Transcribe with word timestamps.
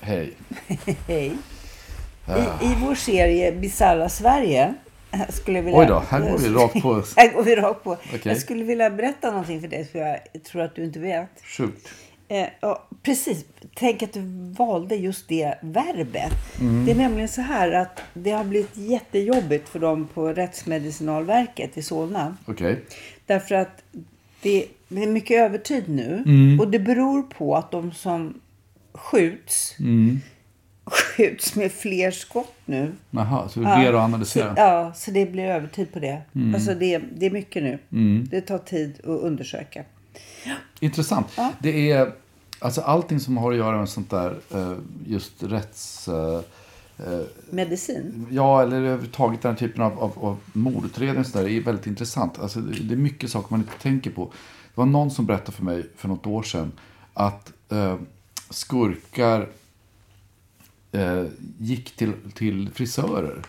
Hej. 0.00 0.32
Hej. 1.06 1.36
I, 2.28 2.64
I 2.66 2.76
vår 2.80 2.94
serie 2.94 3.52
Bizarra 3.52 4.08
Sverige 4.08 4.74
skulle 5.28 5.58
jag 5.58 5.64
vilja... 5.64 5.80
Oj 5.80 5.86
då, 5.86 6.02
här 6.08 6.20
går 6.20 6.38
vi 6.38 6.48
rakt 6.48 6.82
på. 6.82 6.94
här 7.16 7.32
går 7.32 7.42
vi 7.42 7.56
rakt 7.56 7.84
på. 7.84 7.92
Okej. 7.92 8.20
Jag 8.24 8.36
skulle 8.36 8.64
vilja 8.64 8.90
berätta 8.90 9.30
någonting 9.30 9.60
för 9.60 9.68
dig 9.68 9.84
för 9.84 9.98
jag 9.98 10.18
tror 10.44 10.62
att 10.62 10.74
du 10.74 10.84
inte 10.84 10.98
vet. 10.98 11.30
Sjukt. 11.44 11.88
Eh, 12.28 12.46
ja, 12.60 12.88
precis. 13.02 13.44
Tänk 13.74 14.02
att 14.02 14.12
du 14.12 14.20
valde 14.58 14.96
just 14.96 15.28
det 15.28 15.54
verbet. 15.60 16.32
Mm. 16.60 16.84
Det 16.84 16.92
är 16.92 16.96
nämligen 16.96 17.28
så 17.28 17.40
här 17.40 17.72
att 17.72 18.02
det 18.14 18.30
har 18.30 18.44
blivit 18.44 18.76
jättejobbigt 18.76 19.68
för 19.68 19.78
dem 19.78 20.08
på 20.14 20.28
Rättsmedicinalverket 20.28 21.76
i 21.76 21.82
Solna. 21.82 22.36
Okej. 22.46 22.84
Därför 23.26 23.54
att 23.54 23.82
det, 24.42 24.66
det 24.88 25.02
är 25.02 25.06
mycket 25.06 25.36
övertid 25.36 25.88
nu. 25.88 26.22
Mm. 26.26 26.60
Och 26.60 26.68
det 26.68 26.78
beror 26.78 27.22
på 27.22 27.56
att 27.56 27.70
de 27.70 27.92
som 27.92 28.40
skjuts 28.96 29.74
Mm. 29.80 30.20
skjuts 30.86 31.54
med 31.56 31.72
fler 31.72 32.10
skott 32.10 32.54
nu. 32.64 32.92
Jaha, 33.10 33.48
så 33.48 33.60
vi 33.60 33.66
ber 33.66 33.92
att 33.92 34.00
analysera. 34.00 34.54
Så, 34.54 34.60
ja, 34.60 34.92
så 34.96 35.10
det 35.10 35.26
blir 35.32 35.44
övertid 35.44 35.92
på 35.92 35.98
det. 35.98 36.22
Mm. 36.34 36.54
Alltså 36.54 36.74
det, 36.74 36.98
det 37.16 37.26
är 37.26 37.30
mycket 37.30 37.62
nu. 37.62 37.78
Mm. 37.92 38.28
Det 38.30 38.40
tar 38.40 38.58
tid 38.58 38.94
att 39.00 39.06
undersöka. 39.06 39.84
Intressant. 40.80 41.26
Det 41.58 41.90
är 41.90 42.12
alltså 42.58 42.80
allting 42.80 43.20
som 43.20 43.36
har 43.36 43.52
att 43.52 43.58
göra 43.58 43.78
med 43.78 43.88
sånt 43.88 44.10
där, 44.10 44.34
eh, 44.54 44.72
just 45.06 45.42
rätts... 45.42 46.08
eh, 46.08 46.40
eh, 46.98 47.20
Medicin. 47.50 48.26
Ja, 48.30 48.62
eller 48.62 48.76
överhuvudtaget 48.76 49.42
den 49.42 49.50
här 49.52 49.58
typen 49.58 49.82
av, 49.82 49.98
av, 49.98 50.12
av 50.24 50.38
mordutredning 50.52 51.18
och 51.20 51.26
sådär 51.26 51.48
är 51.48 51.60
väldigt 51.60 51.86
intressant. 51.86 52.38
Alltså, 52.38 52.60
det, 52.60 52.82
det 52.82 52.94
är 52.94 52.98
mycket 52.98 53.30
saker 53.30 53.46
man 53.50 53.60
inte 53.60 53.82
tänker 53.82 54.10
på. 54.10 54.24
Det 54.74 54.80
var 54.80 54.86
någon 54.86 55.10
som 55.10 55.26
berättade 55.26 55.52
för 55.52 55.64
mig 55.64 55.86
för 55.96 56.08
något 56.08 56.26
år 56.26 56.42
sedan 56.42 56.72
att 57.14 57.52
eh, 57.72 57.96
skurkar 58.50 59.48
eh, 60.92 61.24
gick 61.58 61.96
till, 61.96 62.12
till 62.34 62.70
frisörer 62.74 63.42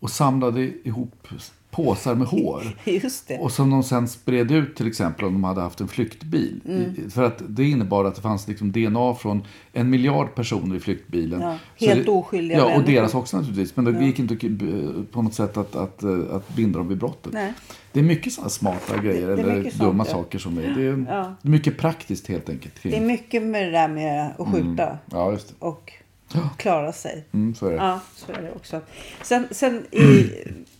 och 0.00 0.10
samlade 0.10 0.60
ihop 0.88 1.28
påsar 1.70 2.14
med 2.14 2.26
hår. 2.28 2.76
Och 3.40 3.52
som 3.52 3.70
de 3.70 3.82
sen 3.82 4.08
spred 4.08 4.50
ut 4.50 4.76
till 4.76 4.86
exempel 4.86 5.24
om 5.24 5.32
de 5.32 5.44
hade 5.44 5.60
haft 5.60 5.80
en 5.80 5.88
flyktbil. 5.88 6.60
Mm. 6.68 7.10
För 7.10 7.22
att 7.22 7.42
det 7.48 7.64
innebar 7.64 8.04
att 8.04 8.14
det 8.14 8.20
fanns 8.22 8.48
liksom 8.48 8.72
DNA 8.72 9.14
från 9.14 9.42
en 9.72 9.90
miljard 9.90 10.34
personer 10.34 10.76
i 10.76 10.80
flyktbilen. 10.80 11.40
Ja, 11.40 11.58
helt 11.76 12.04
det, 12.06 12.10
oskyldiga 12.12 12.58
Ja, 12.58 12.64
och 12.64 12.70
människor. 12.70 12.92
deras 12.92 13.14
också 13.14 13.36
naturligtvis. 13.36 13.76
Men 13.76 13.84
det 13.84 13.90
Ja. 13.90 14.02
gick 14.02 14.18
inte 14.18 14.46
eh, 14.46 15.02
på 15.12 15.22
något 15.22 15.34
sätt 15.34 15.56
att, 15.56 15.76
att, 15.76 16.04
att 16.30 16.48
binda 16.54 16.78
dem 16.78 16.88
vid 16.88 16.98
brottet. 16.98 17.32
Nej. 17.32 17.52
Det 17.92 18.00
är 18.00 18.04
mycket 18.04 18.32
sådana 18.32 18.50
smarta 18.50 18.96
grejer, 18.98 19.26
det 19.26 19.32
är 19.32 19.38
eller 19.38 19.78
dumma 19.78 20.04
saker 20.04 20.38
som 20.38 20.58
är. 20.58 20.62
Det 20.62 20.86
är 20.86 21.04
Ja. 21.16 21.34
mycket 21.42 21.78
praktiskt 21.78 22.26
helt 22.28 22.48
enkelt. 22.48 22.74
Det 22.82 22.96
är 22.96 23.00
mycket 23.00 23.42
med 23.42 23.64
det 23.64 23.70
där 23.70 23.88
med 23.88 24.30
att 24.38 24.48
skjuta. 24.52 24.86
Mm. 24.86 24.96
Ja, 25.10 25.32
just 25.32 25.48
det. 25.48 25.54
Och 25.58 25.92
klara 26.56 26.92
sig. 26.92 27.24
Mm, 27.32 27.54
så 27.54 27.66
är 27.66 27.70
det. 27.70 27.76
Ja, 27.76 28.00
så 28.16 28.32
är 28.32 28.42
det 28.42 28.52
också. 28.52 28.80
Sen, 29.22 29.48
sen 29.50 29.86
i 29.90 30.30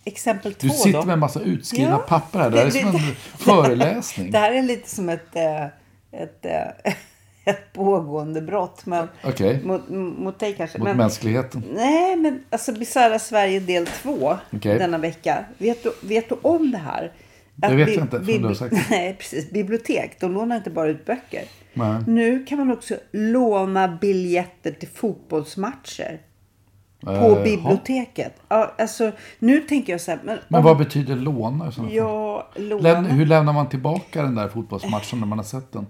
exempel 0.03 0.53
två 0.53 0.67
Du 0.67 0.73
sitter 0.73 0.99
då. 0.99 1.05
med 1.05 1.13
en 1.13 1.19
massa 1.19 1.39
utskrivna 1.41 1.89
Ja. 1.91 1.97
papper 1.97 2.39
här. 2.39 2.49
Det 2.49 2.57
här 2.59 2.65
är 2.65 2.69
som 2.69 2.87
en 2.95 3.01
föreläsning. 3.37 4.31
Det 4.31 4.37
här 4.37 4.51
är 4.51 4.61
lite 4.63 4.89
som 4.89 5.09
ett, 5.09 5.35
eh, 5.35 5.63
ett, 6.11 6.45
eh, 6.45 6.93
ett 7.45 7.73
pågående 7.73 8.41
brott. 8.41 8.85
Men, 8.85 9.07
Okej. 9.23 9.61
mot, 9.63 9.89
mot 10.19 10.39
dig 10.39 10.53
kanske. 10.57 10.77
Mot 10.77 10.87
men, 10.87 10.97
mänskligheten. 10.97 11.63
Nej, 11.73 12.15
men 12.15 12.43
alltså 12.49 12.71
Bizarra 12.73 13.19
Sverige 13.19 13.59
del 13.59 13.85
två 13.85 14.37
Okej. 14.53 14.77
denna 14.79 14.97
vecka. 14.97 15.45
Vet 15.57 15.83
du, 15.83 15.93
vet 16.07 16.29
du 16.29 16.35
om 16.41 16.71
det 16.71 16.77
här? 16.77 17.11
Det 17.55 17.75
vet 17.75 17.95
jag 17.95 18.03
inte, 18.03 18.17
bib- 18.19 18.39
du 18.41 18.47
har 18.47 18.53
sagt. 18.53 18.75
Nej, 18.89 19.15
precis. 19.19 19.51
Bibliotek, 19.51 20.19
de 20.19 20.33
lånar 20.33 20.57
inte 20.57 20.69
bara 20.69 20.87
ut 20.87 21.05
böcker. 21.05 21.43
Nej. 21.73 22.03
Nu 22.07 22.45
kan 22.45 22.57
man 22.57 22.71
också 22.71 22.95
låna 23.11 23.87
biljetter 24.01 24.71
till 24.71 24.89
fotbollsmatcher. 24.89 26.19
På 27.03 27.11
Eh, 27.11 27.43
biblioteket. 27.43 28.33
Ja, 28.47 28.73
alltså, 28.77 29.11
nu 29.39 29.59
tänker 29.59 29.93
jag 29.93 30.01
så 30.01 30.11
här. 30.11 30.19
Men, 30.23 30.39
Men 30.47 30.57
om- 30.59 30.65
vad 30.65 30.77
betyder 30.77 31.15
låna? 31.15 31.71
Ja, 31.91 32.49
låna. 32.55 32.81
Läm- 32.89 33.05
hur 33.05 33.25
lämnar 33.25 33.53
man 33.53 33.69
tillbaka 33.69 34.21
den 34.23 34.35
där 34.35 34.47
fotbollsmatchen 34.47 35.19
när 35.19 35.27
man 35.27 35.37
har 35.39 35.45
sett 35.45 35.71
den? 35.71 35.87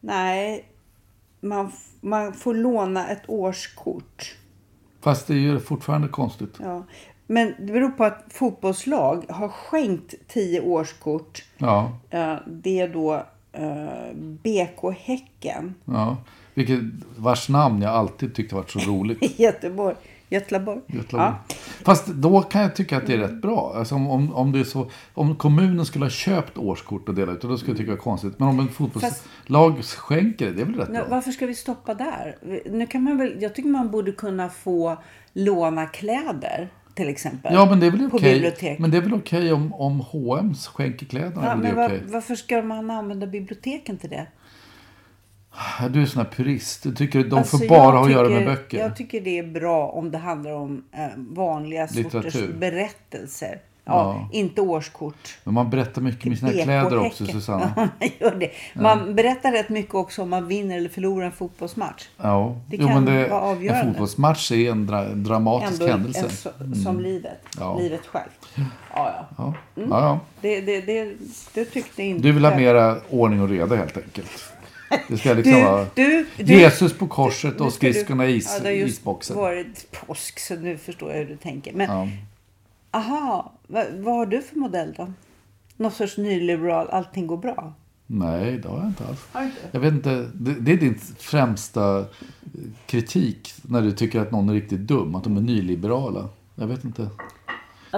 Nej, 0.00 0.64
man, 1.40 1.72
man 2.00 2.32
får 2.32 2.54
låna 2.54 3.08
ett 3.08 3.22
årskort. 3.28 4.36
Fast 5.00 5.26
det 5.26 5.34
är 5.34 5.38
ju 5.38 5.60
fortfarande 5.60 6.08
konstigt. 6.08 6.54
Ja. 6.62 6.84
Men 7.26 7.54
det 7.58 7.72
beror 7.72 7.90
på 7.90 8.04
att 8.04 8.24
fotbollslag 8.28 9.24
har 9.28 9.48
skänkt 9.48 10.14
tio 10.28 10.60
årskort. 10.60 11.44
Ja, 11.58 11.98
Eh, 12.10 12.34
Det 12.46 12.80
är 12.80 12.88
då 12.88 13.14
eh, 13.52 14.14
BK 14.14 14.94
Häcken 14.98 15.74
ja. 15.84 16.16
Vilket, 16.54 16.78
vars 17.16 17.48
namn 17.48 17.82
jag 17.82 17.90
alltid 17.92 18.34
tyckte 18.34 18.54
varit 18.54 18.70
så 18.70 18.78
roligt. 18.78 19.38
Göteborg. 19.40 19.94
Götlaborg. 20.30 20.80
Götlaborg. 20.86 21.34
Fast 21.84 22.06
då 22.06 22.42
kan 22.42 22.62
jag 22.62 22.76
tycka 22.76 22.96
att 22.96 23.06
det 23.06 23.14
är 23.14 23.18
rätt 23.18 23.42
bra. 23.42 23.72
Alltså 23.76 23.94
om, 23.94 24.10
om, 24.10 24.34
om, 24.34 24.52
det 24.52 24.64
så, 24.64 24.90
om 25.14 25.36
kommunen 25.36 25.86
skulle 25.86 26.04
ha 26.04 26.10
köpt 26.10 26.58
årskort 26.58 27.08
och 27.08 27.14
delat 27.14 27.36
ut, 27.36 27.42
då 27.42 27.56
skulle 27.56 27.70
jag 27.70 27.78
tycka 27.78 27.90
det 27.90 27.96
var 27.96 28.02
konstigt. 28.02 28.38
Men 28.38 28.48
om 28.48 28.60
en 28.60 28.68
fotbollslag 28.68 29.84
skänker 29.84 30.46
det, 30.46 30.52
det 30.52 30.62
är 30.62 30.66
väl 30.66 30.74
rätt 30.74 30.88
Nu, 30.88 30.98
bra? 30.98 31.06
varför 31.10 31.30
ska 31.30 31.46
vi 31.46 31.54
stoppa 31.54 31.94
där? 31.94 32.36
Nu 32.70 32.86
kan 32.86 33.02
man 33.02 33.18
väl, 33.18 33.42
jag 33.42 33.54
tycker 33.54 33.68
man 33.68 33.90
borde 33.90 34.12
kunna 34.12 34.48
få 34.48 34.96
låna 35.32 35.86
kläder 35.86 36.68
till 36.94 37.08
exempel. 37.08 37.54
Ja, 37.54 37.66
men 37.70 37.80
det 37.80 37.86
är 37.86 37.90
väl 37.90 38.08
okej. 38.12 38.34
bibliotek. 38.34 38.78
Men 38.78 38.90
det 38.90 38.96
är 38.96 39.00
väl 39.00 39.14
okej 39.14 39.52
om, 39.52 39.74
om 39.74 40.00
H&M 40.00 40.54
skänker 40.54 41.06
kläderna. 41.06 41.46
Ja, 41.46 41.56
men 41.56 41.76
var, 41.76 41.86
okej? 41.86 42.02
varför 42.06 42.34
ska 42.34 42.62
man 42.62 42.90
använda 42.90 43.26
biblioteken 43.26 43.98
till 43.98 44.10
det? 44.10 44.26
Ja, 45.80 45.88
Du 45.88 46.02
är 46.02 46.06
sån 46.06 46.22
här 46.24 46.30
purist. 46.30 46.82
Du 46.82 46.94
tycker 46.94 47.24
de 47.24 47.38
Alltså, 47.38 47.58
får 47.58 47.68
bara 47.68 47.96
ha 47.98 48.04
att 48.04 48.10
göra 48.10 48.28
med 48.28 48.46
böcker. 48.46 48.78
Jag 48.78 48.96
tycker 48.96 49.20
det 49.20 49.38
är 49.38 49.42
bra 49.46 49.88
om 49.88 50.10
det 50.10 50.18
handlar 50.18 50.52
om 50.52 50.84
eh, 50.92 51.06
vanliga 51.16 51.88
sorters 51.88 52.04
Litteratur. 52.04 52.52
berättelser. 52.52 53.58
Ja, 53.84 54.28
Inte 54.32 54.60
årskort. 54.60 55.38
Men 55.44 55.54
man 55.54 55.70
berättar 55.70 56.02
mycket 56.02 56.24
med 56.24 56.38
sina 56.38 56.52
kläder 56.52 56.98
också. 57.06 57.26
Susanna. 57.26 57.72
Ja, 57.76 57.88
man 58.00 58.10
gör 58.20 58.34
det. 58.40 58.50
Man 58.74 59.14
berättar 59.14 59.52
rätt 59.52 59.68
mycket 59.68 59.94
också 59.94 60.22
om 60.22 60.30
man 60.30 60.48
vinner 60.48 60.76
eller 60.76 60.88
förlorar 60.88 61.26
en 61.26 61.32
fotbollsmatch. 61.32 62.08
Ja, 62.16 62.56
Det 62.68 62.76
jo, 62.76 62.86
kan 62.86 63.04
men 63.04 63.14
det, 63.14 63.28
vara 63.28 63.40
avgörande. 63.40 63.82
en 63.82 63.88
fotbollsmatch 63.92 64.52
är 64.52 64.70
en 64.70 64.86
dra, 64.86 65.04
dramatisk 65.04 65.72
Ändå 65.82 65.86
händelse. 65.92 66.50
en, 66.60 66.74
som 66.74 67.00
livet. 67.00 67.40
Ja. 67.58 67.78
Livet 67.78 68.06
självt. 68.06 68.48
Ja, 68.56 68.64
ja. 68.94 69.26
Ja. 69.38 69.54
Ja, 69.74 69.84
ja. 69.90 70.20
Det, 70.40 70.60
det, 70.60 70.80
det, 70.80 71.14
det 71.54 71.64
tyckte 71.64 72.02
inte... 72.02 72.22
Du 72.22 72.32
vill 72.32 72.44
ha 72.44 72.56
mera 72.56 72.96
ordning 73.10 73.40
och 73.42 73.48
reda 73.48 73.76
helt 73.76 73.96
enkelt. 73.96 74.52
Det 75.08 75.18
ska 75.18 75.32
liksom 75.34 75.52
Du- 75.52 75.62
vara 75.64 75.86
du- 75.94 76.26
du- 76.36 76.44
Jesus 76.60 76.92
på 76.98 77.06
korset 77.06 77.60
och 77.60 77.72
skridskorna 77.72 78.26
i 78.26 78.34
is, 78.36 78.52
ja, 78.56 78.62
det 78.62 78.68
har 78.68 78.74
just 78.74 78.98
isboxen. 78.98 79.36
varit 79.36 79.86
påsk 80.06 80.38
så 80.40 80.54
nu 80.56 80.76
förstår 80.78 81.10
jag 81.10 81.18
hur 81.18 81.26
du 81.26 81.36
tänker. 81.36 81.72
Men 81.72 81.90
Ja. 81.90 82.08
aha, 82.98 83.52
vad, 83.66 83.86
vad 83.92 84.14
har 84.14 84.26
du 84.26 84.42
för 84.42 84.56
modell 84.56 84.94
då? 84.96 85.12
Någon 85.76 85.92
sorts 85.92 86.16
nyliberal, 86.18 86.88
allting 86.90 87.26
går 87.26 87.36
bra? 87.36 87.72
Nej, 88.06 88.58
det 88.58 88.68
har 88.68 88.78
jag 88.78 88.86
inte 88.86 89.04
alls. 89.06 89.50
Jag 89.72 89.80
vet 89.80 89.92
inte, 89.92 90.30
det, 90.34 90.54
det 90.60 90.72
är 90.72 90.76
din 90.76 90.98
främsta 91.18 92.04
kritik 92.86 93.54
när 93.62 93.82
du 93.82 93.92
tycker 93.92 94.20
att 94.20 94.30
någon 94.30 94.48
är 94.48 94.54
riktigt 94.54 94.80
dum, 94.80 95.14
att 95.14 95.24
de 95.24 95.36
är 95.36 95.40
nyliberala. 95.40 96.28
Jag 96.54 96.66
vet 96.66 96.84
inte. 96.84 97.08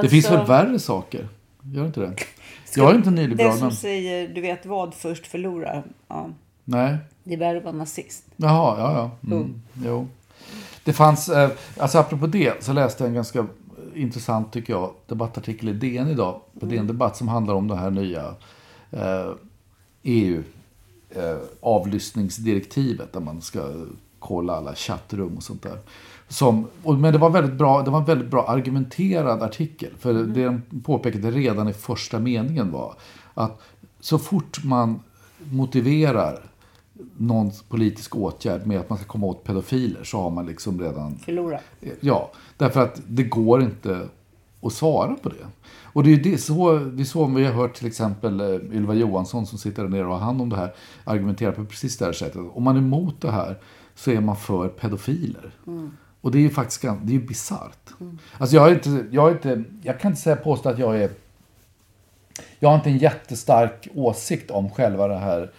Det 0.03 0.09
finns 0.09 0.31
väl 0.31 0.47
värre 0.47 0.79
saker? 0.79 1.29
Gör 1.63 1.87
inte 1.87 2.01
det? 2.01 2.15
Jag 2.77 2.91
är 2.91 2.95
inte 2.95 3.07
Den 3.07 3.15
nyliberal, 3.15 3.53
som 3.59 3.67
men... 3.67 3.77
säger 3.77 4.29
du 4.29 4.41
vet 4.41 4.67
vad 4.67 4.95
först 4.95 5.27
förlorar. 5.27 5.83
Ja, 6.09 6.31
Nej. 6.65 6.97
det 7.25 7.35
är 7.35 7.39
värre 7.39 7.59
att 7.59 7.65
vara 7.65 7.77
nazist. 7.77 8.25
Jaha, 8.37 8.79
ja, 8.79 8.93
ja. 9.23 9.35
Mm, 9.37 9.63
jo. 9.85 10.09
Det 10.85 10.93
fanns, 10.93 11.29
eh, 11.29 11.51
alltså 11.79 11.99
apropå 11.99 12.27
det, 12.27 12.65
så 12.65 12.73
läste 12.73 13.05
jag 13.05 13.09
en 13.09 13.15
ganska 13.15 13.47
intressant, 13.95 14.53
tycker 14.53 14.73
jag, 14.73 14.91
debattartikel 15.07 15.69
i 15.69 15.73
DN 15.73 16.09
idag, 16.09 16.41
på 16.61 16.67
DN 16.67 16.87
Debatt, 16.87 17.17
som 17.17 17.29
handlar 17.29 17.55
om 17.55 17.69
det 17.69 17.77
här 17.77 17.91
nya 17.91 18.35
eh, 18.91 19.31
EU 20.03 20.43
eh, 21.11 21.39
där 23.13 23.21
man 23.21 23.41
ska 23.41 23.69
kolla 24.19 24.57
alla 24.57 24.75
chattrum 24.75 25.37
och 25.37 25.43
sånt 25.43 25.63
där. 25.63 25.79
Som, 26.29 26.67
men 26.85 27.13
det 27.13 27.19
var, 27.19 27.31
väldigt 27.31 27.59
bra, 27.59 27.83
det 27.83 27.91
var 27.91 27.99
en 27.99 28.05
väldigt 28.05 28.31
bra 28.31 28.47
argumenterad 28.49 29.43
artikel. 29.43 29.91
För 29.99 30.15
det 30.15 30.45
de 30.45 30.63
påpekade 30.85 31.31
redan 31.31 31.69
i 31.69 31.73
första 31.73 32.19
meningen 32.19 32.71
var 32.73 32.95
att 33.35 33.61
så 34.01 34.19
fort 34.19 34.65
man 34.65 35.01
motiverar 35.39 36.41
någon 37.17 37.51
politisk 37.69 38.17
åtgärd 38.17 38.67
med 38.67 38.81
att 38.81 38.89
man 38.89 38.99
ska 38.99 39.07
komma 39.07 39.27
åt 39.27 39.45
pedofiler 39.45 40.05
så 40.05 40.21
har 40.21 40.31
man 40.31 40.47
liksom 40.47 40.81
redan 40.81 41.17
Förlorar. 41.17 41.61
Ja, 42.01 42.31
därför 42.57 42.81
att 42.81 43.01
det 43.07 43.23
går 43.23 43.63
inte 43.63 44.09
att 44.63 44.73
svara 44.73 45.15
på 45.15 45.29
det. 45.29 45.47
Och 45.83 46.05
det 46.05 46.13
är 46.13 46.17
det 46.17 46.39
så, 46.39 46.79
det 46.79 47.03
är 47.03 47.05
så 47.05 47.27
vi 47.27 47.45
har 47.45 47.53
hört 47.53 47.75
till 47.75 47.87
exempel 47.87 48.41
eh, 48.41 48.77
Ylva 48.77 48.95
Johansson 48.95 49.47
som 49.47 49.59
sitter 49.59 49.83
där 49.83 49.91
nere 49.91 50.07
och 50.07 50.13
har 50.13 50.19
hand 50.21 50.43
om 50.43 50.49
det 50.49 50.57
här 50.57 50.75
argumentera 51.05 51.53
på 51.53 51.65
precis 51.65 51.99
det 51.99 52.05
här 52.05 52.13
sättet. 52.13 52.41
Om 52.53 52.63
man 52.63 52.77
är 52.77 52.81
emot 52.81 53.21
det 53.21 53.31
här 53.31 53.59
så 53.95 54.11
är 54.11 54.21
man 54.21 54.37
för 54.37 54.69
pedofiler. 54.69 55.55
Och 56.21 56.31
det 56.31 56.39
är 56.39 56.43
ju 56.43 56.51
faktiskt 56.51 56.83
det 56.83 56.89
är 56.89 57.19
ju 57.19 57.27
bisarrt. 57.27 57.91
Alltså 58.39 58.57
jag, 58.57 58.69
är 58.69 58.75
inte, 58.75 59.07
jag, 59.11 59.29
är 59.29 59.33
inte, 59.33 59.65
jag 59.83 60.01
kan 60.01 60.11
inte 60.11 60.23
säga 60.23 60.37
påstå 60.37 60.69
att 60.69 60.79
jag 60.79 61.01
är... 61.01 61.11
Jag 62.59 62.69
har 62.69 62.77
inte 62.77 62.91
en 62.91 62.99
jättestark 62.99 63.89
åsikt 63.95 64.51
om 64.51 64.71
själva 64.71 65.09
det 65.09 65.19
här 65.19 65.51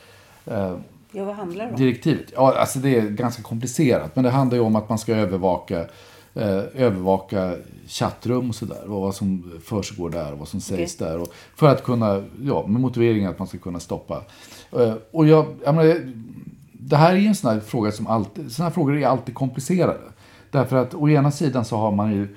eh, 0.46 0.78
Ja, 1.16 1.24
vad 1.24 1.36
handlar 1.36 1.66
det 1.66 1.72
om? 1.72 1.78
direktivet? 1.78 2.26
Ja, 2.36 2.56
alltså 2.58 2.80
det 2.80 2.96
är 2.96 3.10
ganska 3.10 3.44
komplicerat. 3.44 4.16
Men 4.16 4.24
det 4.24 4.30
handlar 4.30 4.58
ju 4.58 4.64
om 4.64 4.76
att 4.76 4.90
man 4.90 4.98
ska 4.98 5.16
övervaka, 5.16 5.80
eh, 6.34 6.64
övervaka 6.76 7.56
chattrum 7.88 8.50
och 8.50 8.56
sådär. 8.56 8.84
Och 8.92 9.02
vad 9.02 9.16
som 9.16 9.52
försiggår 9.66 10.10
där 10.10 10.32
och 10.32 10.40
vad 10.40 10.48
som 10.48 10.62
sägs 10.62 10.98
där. 10.98 11.20
Och 11.22 11.28
för 11.56 11.68
att 11.68 11.84
kunna, 11.84 12.24
ja, 12.42 12.68
med 12.68 12.82
motiveringen 12.82 13.30
att 13.30 13.40
man 13.40 13.48
ska 13.48 13.58
kunna 13.58 13.80
stoppa. 13.80 14.24
Eh, 14.72 14.94
och 15.12 15.28
jag, 15.28 15.46
jag 15.64 15.76
menar, 15.76 16.14
det 16.72 16.98
här 16.98 17.16
är 17.16 17.20
en 17.20 17.36
sån 17.36 17.54
här 17.54 17.60
fråga 17.60 17.92
som 17.92 18.08
alltid, 18.08 18.52
såna 18.52 18.70
här 18.70 18.74
frågor 18.74 18.98
är 18.98 19.08
alltid 19.08 19.36
komplicerade. 19.36 20.00
Därför 20.52 20.76
att 20.76 20.94
å 20.94 21.10
ena 21.10 21.32
sidan 21.32 21.66
så 21.66 21.78
har 21.78 21.92
man 21.92 22.14
ju 22.14 22.36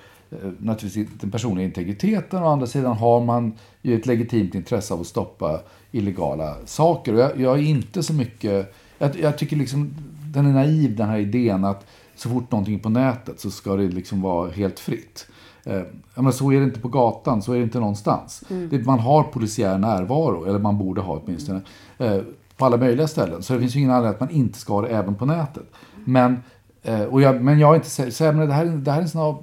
naturligtvis 0.58 1.08
den 1.20 1.30
personliga 1.30 1.66
integriteten 1.66 2.42
och 2.42 2.48
å 2.48 2.52
andra 2.52 2.66
sidan 2.66 2.96
har 2.96 3.24
man 3.24 3.52
ju 3.82 3.94
ett 3.96 4.06
legitimt 4.06 4.54
intresse 4.54 4.94
av 4.94 5.00
att 5.00 5.06
stoppa 5.06 5.60
illegala 5.92 6.56
saker. 6.64 7.12
Och 7.14 7.20
jag, 7.20 7.40
jag 7.40 7.58
är 7.58 7.62
inte 7.62 8.02
så 8.02 8.12
mycket, 8.14 8.74
jag, 8.98 9.18
jag 9.20 9.38
tycker 9.38 9.56
liksom 9.56 9.94
den 10.34 10.46
är 10.46 10.52
naiv 10.52 10.96
den 10.96 11.08
här 11.08 11.18
idén 11.18 11.64
att 11.64 11.86
så 12.16 12.28
fort 12.28 12.50
någonting 12.52 12.74
är 12.74 12.78
på 12.78 12.88
nätet 12.88 13.40
så 13.40 13.50
ska 13.50 13.76
det 13.76 13.88
liksom 13.88 14.22
vara 14.22 14.50
helt 14.50 14.80
fritt. 14.80 15.26
Eh, 15.64 15.82
menar, 16.14 16.30
så 16.30 16.52
är 16.52 16.58
det 16.58 16.64
inte 16.64 16.80
på 16.80 16.88
gatan, 16.88 17.42
så 17.42 17.52
är 17.52 17.56
det 17.56 17.62
inte 17.62 17.80
någonstans. 17.80 18.44
Det, 18.70 18.84
man 18.86 18.98
har 18.98 19.22
polisiär 19.22 19.78
närvaro, 19.78 20.44
eller 20.44 20.58
man 20.58 20.78
borde 20.78 21.00
ha 21.00 21.20
åtminstone, 21.24 21.60
eh, 21.98 22.18
på 22.56 22.64
alla 22.66 22.76
möjliga 22.76 23.08
ställen. 23.08 23.42
Så 23.42 23.52
det 23.54 23.60
finns 23.60 23.74
ju 23.76 23.78
ingen 23.78 23.90
anledning 23.90 24.14
att 24.14 24.20
man 24.20 24.30
inte 24.30 24.58
ska 24.58 24.72
ha 24.74 24.82
det 24.82 24.88
även 24.88 25.14
på 25.14 25.26
nätet. 25.26 25.64
Men, 26.04 26.36
eh, 26.82 27.02
och 27.02 27.22
jag, 27.22 27.42
men 27.42 27.58
jag 27.58 27.70
är 27.70 28.04
inte 28.04 28.32
menar, 28.32 28.46
det, 28.46 28.52
här, 28.52 28.66
är- 28.66 28.76
det 28.76 28.90
här 28.90 28.98
är 28.98 29.02
en 29.02 29.08
sån 29.08 29.20
här 29.20 29.36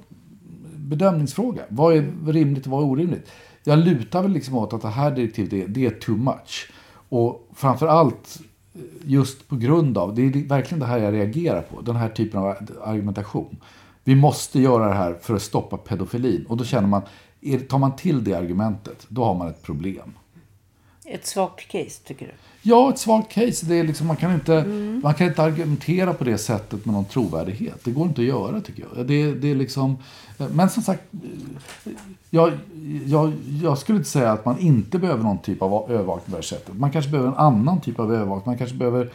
bedömningsfråga. 0.96 1.62
Vad 1.68 1.96
är 1.96 2.32
rimligt 2.32 2.66
och 2.66 2.72
vad 2.72 2.82
är 2.82 2.86
orimligt? 2.86 3.30
Jag 3.64 3.78
lutar 3.78 4.22
väl 4.22 4.32
liksom 4.32 4.54
åt 4.54 4.72
att 4.72 4.82
det 4.82 4.88
här 4.88 5.10
direktivet 5.10 5.52
är, 5.52 5.68
det 5.68 5.86
är 5.86 5.90
too 5.90 6.16
much. 6.16 6.70
Och 7.08 7.48
framför 7.54 7.86
allt 7.86 8.40
eh, 8.74 8.80
just 9.04 9.48
på 9.48 9.56
grund 9.56 9.98
av, 9.98 10.14
det 10.14 10.22
är 10.22 10.48
verkligen 10.48 10.80
det 10.80 10.86
här 10.86 10.98
jag 10.98 11.14
reagerar 11.14 11.62
på, 11.62 11.80
den 11.80 11.96
här 11.96 12.08
typen 12.08 12.40
av 12.40 12.56
argumentation. 12.84 13.56
Vi 14.04 14.14
måste 14.14 14.60
göra 14.60 14.88
det 14.88 14.94
här 14.94 15.14
för 15.22 15.34
att 15.34 15.42
stoppa 15.42 15.76
pedofilin. 15.76 16.46
Och 16.48 16.56
då 16.56 16.64
känner 16.64 16.88
man, 16.88 17.02
tar 17.68 17.78
man 17.78 17.96
till 17.96 18.24
det 18.24 18.34
argumentet, 18.34 19.06
då 19.08 19.24
har 19.24 19.34
man 19.34 19.48
ett 19.48 19.62
problem. 19.62 20.12
Ett 21.14 21.26
svagt 21.26 21.68
case, 21.68 22.02
tycker 22.04 22.26
du? 22.26 22.32
Ja, 22.62 22.90
ett 22.90 22.98
svagt 22.98 23.32
case. 23.32 23.66
Det 23.66 23.74
är 23.74 23.84
liksom, 23.84 24.06
man, 24.06 24.16
kan 24.16 24.34
inte, 24.34 24.64
man 25.02 25.14
kan 25.14 25.26
inte 25.26 25.42
argumentera 25.42 26.14
på 26.14 26.24
det 26.24 26.38
sättet 26.38 26.84
med 26.84 26.94
någon 26.94 27.04
trovärdighet. 27.04 27.80
Det 27.84 27.90
går 27.90 28.06
inte 28.06 28.20
att 28.20 28.26
göra 28.26 28.60
tycker 28.60 28.86
jag. 28.94 29.06
Det, 29.06 29.34
det 29.34 29.50
är 29.50 29.54
liksom, 29.54 29.98
men 30.36 30.70
som 30.70 30.82
sagt, 30.82 31.02
jag, 32.30 32.52
jag, 33.06 33.32
jag 33.62 33.78
skulle 33.78 33.98
inte 33.98 34.10
säga 34.10 34.32
att 34.32 34.44
man 34.44 34.58
inte 34.58 34.98
behöver 34.98 35.22
någon 35.22 35.38
typ 35.38 35.62
av 35.62 35.90
övervakning 35.90 36.24
på 36.24 36.30
det 36.30 36.36
här 36.36 36.42
sättet. 36.42 36.74
Man 36.74 36.90
kanske 36.90 37.10
behöver 37.10 37.30
en 37.30 37.36
annan 37.36 37.80
typ 37.80 37.98
av 37.98 38.14
övervakning. 38.14 38.50
Man 38.52 38.58
kanske 38.58 38.76
behöver 38.76 39.02
eh, 39.04 39.10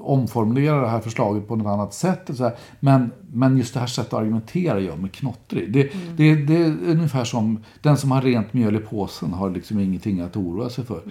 omformulera 0.00 0.80
det 0.80 0.88
här 0.88 1.00
förslaget 1.00 1.48
på 1.48 1.56
något 1.56 1.66
annat 1.66 1.94
sätt. 1.94 2.30
Så 2.34 2.44
här. 2.44 2.56
Men, 2.80 3.10
men 3.32 3.56
just 3.56 3.74
det 3.74 3.80
här 3.80 3.86
sättet 3.86 4.12
att 4.12 4.20
argumentera 4.20 4.80
gör 4.80 4.96
mig 4.96 5.10
knottrig. 5.10 5.72
Det, 5.72 5.92
det, 6.16 6.34
det 6.34 6.56
är 6.56 6.76
ungefär 6.86 7.24
som 7.24 7.64
den 7.82 7.96
som 7.96 8.10
har 8.10 8.22
rent 8.22 8.52
mjöl 8.52 8.76
i 8.76 8.78
påsen 8.78 9.32
har 9.32 9.50
liksom 9.50 9.80
ingenting 9.80 10.20
att 10.20 10.36
oroa 10.36 10.70
sig 10.70 10.84
för. 10.84 11.02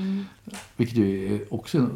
Vilket 0.78 0.98
ju 0.98 1.36
är 1.36 1.54
också 1.54 1.78
ett 1.78 1.90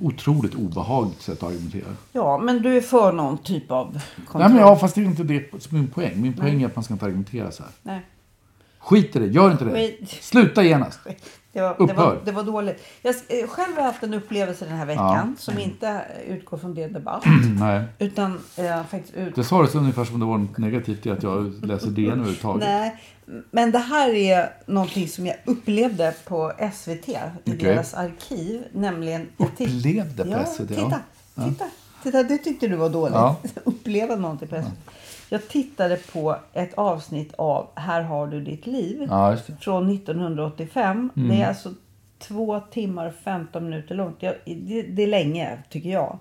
otroligt 0.00 0.54
obehagligt 0.54 1.22
sätt 1.22 1.42
att 1.42 1.48
argumentera. 1.48 1.88
Ja, 2.12 2.38
men 2.38 2.62
du 2.62 2.76
är 2.76 2.80
för 2.80 3.12
någon 3.12 3.38
typ 3.38 3.70
av 3.70 4.00
kontroll? 4.26 4.42
Nej, 4.42 4.48
men 4.48 4.58
ja, 4.58 4.76
fast 4.76 4.94
det 4.94 5.00
är 5.00 5.04
inte 5.04 5.22
det 5.22 5.62
som 5.62 5.76
är 5.76 5.80
min 5.80 5.90
poäng. 5.90 6.22
Min 6.22 6.32
poäng 6.32 6.62
är 6.62 6.66
att 6.66 6.76
man 6.76 6.84
ska 6.84 6.94
inte 6.94 7.04
argumentera 7.04 7.50
så 7.50 7.62
här. 7.62 7.72
Nej. 7.82 8.06
Skit 8.78 9.16
i 9.16 9.18
det, 9.18 9.26
gör 9.26 9.50
inte 9.50 9.64
det. 9.64 9.72
Skit. 9.72 10.10
Sluta 10.20 10.62
genast. 10.62 11.00
Det 11.58 11.64
var, 11.64 11.86
det, 11.86 11.92
var, 11.92 12.18
det 12.24 12.32
var 12.32 12.42
dåligt. 12.42 12.84
Jag 13.02 13.14
eh, 13.14 13.48
själv 13.48 13.76
har 13.76 13.82
haft 13.82 14.02
en 14.02 14.14
upplevelse 14.14 14.64
den 14.64 14.74
här 14.74 14.86
veckan 14.86 15.36
som 15.38 15.58
inte 15.58 16.02
utgår 16.28 16.58
från 16.58 16.74
det 16.74 16.86
debatt. 16.88 17.24
Nej. 17.60 17.84
utan 17.98 18.40
eh, 18.56 18.84
faktiskt 18.84 19.14
ut... 19.14 19.34
Det 19.34 19.44
sa 19.44 19.62
du 19.62 19.78
ungefär 19.78 20.04
som 20.04 20.20
det 20.20 20.26
var 20.26 20.38
något 20.38 20.58
negativt 20.58 21.06
i 21.06 21.10
att 21.10 21.22
jag 21.22 21.64
läser 21.64 21.90
DN 21.90 22.10
överhuvudtaget. 22.12 22.68
Nej, 22.68 23.02
men 23.50 23.70
det 23.70 23.78
här 23.78 24.10
är 24.14 24.52
någonting 24.66 25.08
som 25.08 25.26
jag 25.26 25.36
upplevde 25.44 26.14
på 26.24 26.52
SVT 26.74 27.08
i 27.08 27.16
Okej. 27.44 27.56
deras 27.58 27.94
arkiv. 27.94 28.64
Nämligen... 28.72 29.28
jag 29.36 29.48
Upplevde 29.48 30.24
på 30.24 30.30
ja, 30.30 30.44
SVT, 30.44 30.68
Titta, 30.68 31.00
ja. 31.34 31.44
titta, 31.44 31.64
titta, 32.02 32.22
det 32.22 32.38
tyckte 32.38 32.68
du 32.68 32.76
var 32.76 32.88
dåligt. 32.88 33.14
Ja. 33.14 33.36
Uppleva 33.64 34.16
någonting 34.16 34.48
på 34.48 34.56
SVT. 34.62 34.94
Jag 35.28 35.48
tittade 35.48 35.96
på 36.12 36.36
ett 36.52 36.74
avsnitt 36.74 37.34
av 37.38 37.66
Här 37.74 38.02
har 38.02 38.26
du 38.26 38.40
ditt 38.40 38.66
liv. 38.66 39.06
Ja. 39.10 39.36
Från 39.60 39.90
1985. 39.90 41.10
Mm. 41.16 41.28
Det 41.28 41.42
är 41.42 41.48
alltså 41.48 41.70
två 42.18 42.60
timmar 42.60 43.06
och 43.06 43.14
15 43.14 43.64
minuter 43.64 43.94
långt. 43.94 44.16
Jag, 44.18 44.34
det, 44.44 44.82
det 44.82 45.02
är 45.02 45.06
länge, 45.06 45.58
tycker 45.70 45.90
jag. 45.90 46.18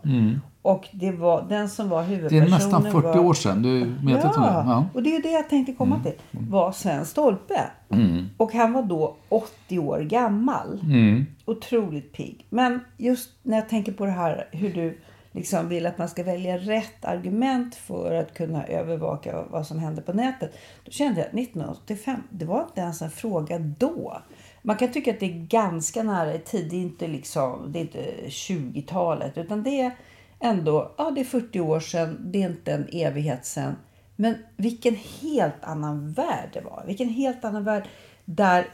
Och 0.62 0.88
det 0.92 1.12
var 1.12 1.46
den 1.50 1.70
som 1.70 1.90
var 1.90 2.04
Mm. 2.04 2.10
Det 2.10 2.16
är 2.16 2.30
huvudpersonen. 2.30 2.82
nästan 2.84 2.84
40 2.84 3.08
var, 3.08 3.20
år 3.20 3.34
sedan. 3.34 3.62
Du 3.62 3.82
är 3.82 3.86
medveten 3.86 4.30
om 4.30 4.42
det? 4.42 4.48
Ja, 4.48 4.64
Ja. 4.66 4.78
Mm. 4.78 4.86
och 4.94 5.04
det 5.04 5.16
är 5.16 5.22
det 5.22 5.32
jag 5.32 5.50
tänkte 5.50 5.74
komma 5.74 6.00
till. 6.04 6.14
Var 6.32 6.72
Sven 6.72 7.06
Stolpe. 7.06 7.62
Och 8.38 8.54
han 8.54 8.74
var 8.74 8.84
då 8.84 9.16
80 9.30 9.80
år 9.80 10.00
gammal. 10.00 10.80
Mm. 10.84 11.26
Otroligt 11.46 12.14
pigg. 12.14 12.46
Men 12.50 12.80
just 12.98 13.30
när 13.44 13.58
jag 13.58 13.70
tänker 13.70 13.92
på 13.92 14.06
det 14.06 14.12
här 14.12 14.48
hur 14.52 14.74
du 14.74 14.98
liksom 15.38 15.70
vill 15.70 15.86
att 15.86 15.98
man 15.98 16.10
ska 16.10 16.24
välja 16.24 16.58
rätt 16.58 17.06
argument 17.06 17.76
för 17.76 18.16
att 18.16 18.34
kunna 18.34 18.68
övervaka 18.68 19.44
vad 19.50 19.68
som 19.68 19.80
händer 19.80 20.02
på 20.02 20.14
nätet. 20.14 20.58
Då 20.86 20.92
kände 20.92 21.20
jag 21.20 21.28
att 21.28 21.34
1985, 21.34 22.24
det 22.30 22.46
var 22.46 22.62
inte 22.62 22.82
ens 22.82 23.02
en 23.02 23.12
fråga 23.12 23.60
då. 23.60 24.22
Man 24.62 24.76
kan 24.76 24.92
tycka 24.92 25.12
att 25.12 25.20
det 25.20 25.26
är 25.26 25.48
ganska 25.48 26.04
nära 26.04 26.34
i 26.34 26.40
tid. 26.40 26.70
Det 26.70 26.76
är 26.76 26.82
inte, 26.82 27.08
liksom, 27.08 27.72
det 27.72 27.80
är 27.80 27.82
inte 27.82 28.14
20-talet. 28.28 29.38
Utan 29.38 29.64
det 29.64 29.82
är 29.82 29.92
ändå 30.40 30.92
ja, 30.98 31.12
det 31.12 31.22
är 31.22 31.26
40 31.26 31.60
år 31.60 31.80
sedan. 31.80 32.18
Det 32.20 32.44
är 32.44 32.50
inte 32.50 32.74
en 32.74 32.88
evighet 32.92 33.46
sedan. 33.46 33.76
Men 34.16 34.36
vilken 34.56 34.96
helt 35.22 35.64
annan 35.64 36.12
värld 36.12 36.50
det 36.54 36.62
var. 36.62 36.84
Vilken 36.88 37.10
helt 37.10 37.46
annan 37.46 37.64
värld 37.64 37.84
där 38.26 38.68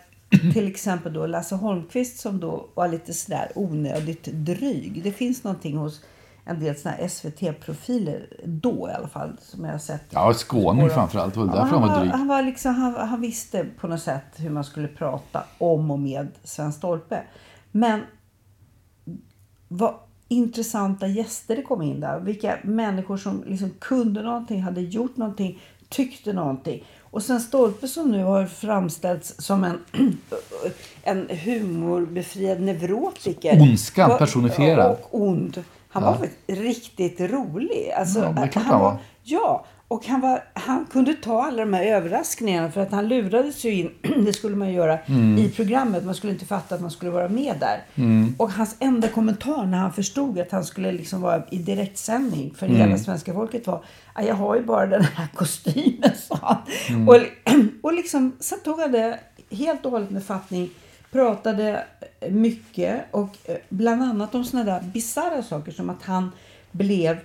till 0.53 0.67
exempel 0.67 1.13
då 1.13 1.25
Lasse 1.25 1.55
Holmqvist 1.55 2.19
som 2.19 2.39
då 2.39 2.69
var 2.73 2.87
lite 2.87 3.13
sådär 3.13 3.51
onödigt 3.55 4.23
dryg. 4.25 5.03
Det 5.03 5.11
finns 5.11 5.43
någonting 5.43 5.77
hos 5.77 6.01
en 6.45 6.59
del 6.59 6.75
såna 6.75 6.95
SVT-profiler 7.09 8.27
då 8.45 8.89
i 8.89 8.93
alla 8.97 9.07
fall 9.07 9.37
som 9.41 9.65
jag 9.65 9.71
har 9.71 9.79
sett. 9.79 10.03
Ja, 10.09 10.33
skåning 10.33 10.89
framförallt. 10.89 11.33
Det 11.33 11.39
var 11.39 11.47
Ja, 11.47 11.53
därför 11.53 11.77
han, 11.77 11.81
han 11.83 11.89
var 11.91 11.99
dryg. 11.99 12.11
han, 12.11 12.27
var 12.27 12.41
liksom, 12.41 12.75
han, 12.75 12.93
han 13.09 13.21
visste 13.21 13.65
på 13.79 13.87
något 13.87 14.01
sätt 14.01 14.23
hur 14.35 14.49
man 14.49 14.63
skulle 14.63 14.87
prata 14.87 15.43
om 15.57 15.91
och 15.91 15.99
med 15.99 16.27
Sven 16.43 16.73
Stolpe. 16.73 17.23
Men 17.71 18.01
vad 19.67 19.93
intressanta 20.27 21.07
gäster 21.07 21.55
det 21.55 21.61
kom 21.61 21.81
in 21.81 21.99
där. 21.99 22.19
Vilka 22.19 22.57
människor 22.63 23.17
som 23.17 23.43
liksom 23.47 23.69
kunde 23.79 24.21
någonting, 24.21 24.61
hade 24.61 24.81
gjort 24.81 25.17
någonting, 25.17 25.59
tyckte 25.89 26.33
någonting. 26.33 26.83
Och 27.01 27.23
sen 27.23 27.39
Stolpe 27.39 27.87
som 27.87 28.11
nu 28.11 28.23
har 28.23 28.45
framställts 28.45 29.35
som 29.37 29.63
en, 29.63 29.79
en 31.03 31.29
humorbefriad 31.29 32.61
neurotiker. 32.61 33.61
Ondskan 33.61 34.17
personifierad. 34.17 34.91
Och 34.91 35.21
ond. 35.21 35.63
Han 35.93 36.03
var 36.03 36.27
riktigt 36.47 37.19
rolig. 37.21 37.91
Alltså, 37.97 38.19
Ja, 38.19 38.41
det 38.41 38.47
klart 38.47 38.65
han 38.65 38.79
var. 38.81 38.97
Ja, 39.23 39.65
och 39.87 40.05
han, 40.07 40.21
var, 40.21 40.43
han 40.53 40.85
kunde 40.91 41.13
ta 41.13 41.43
alla 41.43 41.57
de 41.65 41.73
här 41.73 41.83
överraskningarna 41.85 42.71
för 42.71 42.81
att 42.81 42.91
han 42.91 43.07
lurades 43.07 43.63
ju 43.65 43.71
in, 43.73 43.91
det 44.25 44.33
skulle 44.33 44.55
man 44.55 44.73
göra, 44.73 44.97
Mm. 44.99 45.37
i 45.37 45.49
programmet. 45.49 46.05
Man 46.05 46.15
skulle 46.15 46.33
inte 46.33 46.45
fatta 46.45 46.75
att 46.75 46.81
man 46.81 46.91
skulle 46.91 47.11
vara 47.11 47.29
med 47.29 47.55
där. 47.59 47.83
Och 48.37 48.51
hans 48.51 48.75
enda 48.79 49.07
kommentar 49.07 49.65
när 49.65 49.77
han 49.77 49.93
förstod 49.93 50.39
att 50.39 50.51
han 50.51 50.63
skulle 50.65 50.91
liksom 50.91 51.21
vara 51.21 51.43
i 51.51 51.57
direktsändning 51.57 52.53
för 52.57 52.65
Mm. 52.65 52.77
hela 52.77 52.97
svenska 52.97 53.33
folket 53.33 53.67
var 53.67 53.83
"Ja, 54.15 54.21
jag 54.21 54.35
har 54.35 54.55
ju 54.55 54.63
bara 54.63 54.85
den 54.87 55.03
här 55.03 55.27
kostymen, 55.35 56.11
sa 56.27 56.37
han. 56.41 56.57
Mm. 56.89 57.09
Och, 57.09 57.15
och 57.83 57.93
liksom, 57.93 58.31
sen 58.39 58.59
tog 58.63 58.79
han 58.79 58.91
det 58.91 59.19
helt 59.51 59.85
och 59.85 59.91
hållet 59.91 60.09
med 60.09 60.23
fattning 60.23 60.69
pratade 61.13 61.83
mycket 62.29 63.05
och 63.11 63.37
eh, 63.45 63.57
bland 63.69 64.03
annat 64.03 64.35
om 64.35 64.45
såna 64.45 64.63
där 64.63 64.81
bisarra 64.93 65.43
saker 65.43 65.71
som 65.71 65.89
att 65.89 66.03
han 66.03 66.31
blev 66.71 67.17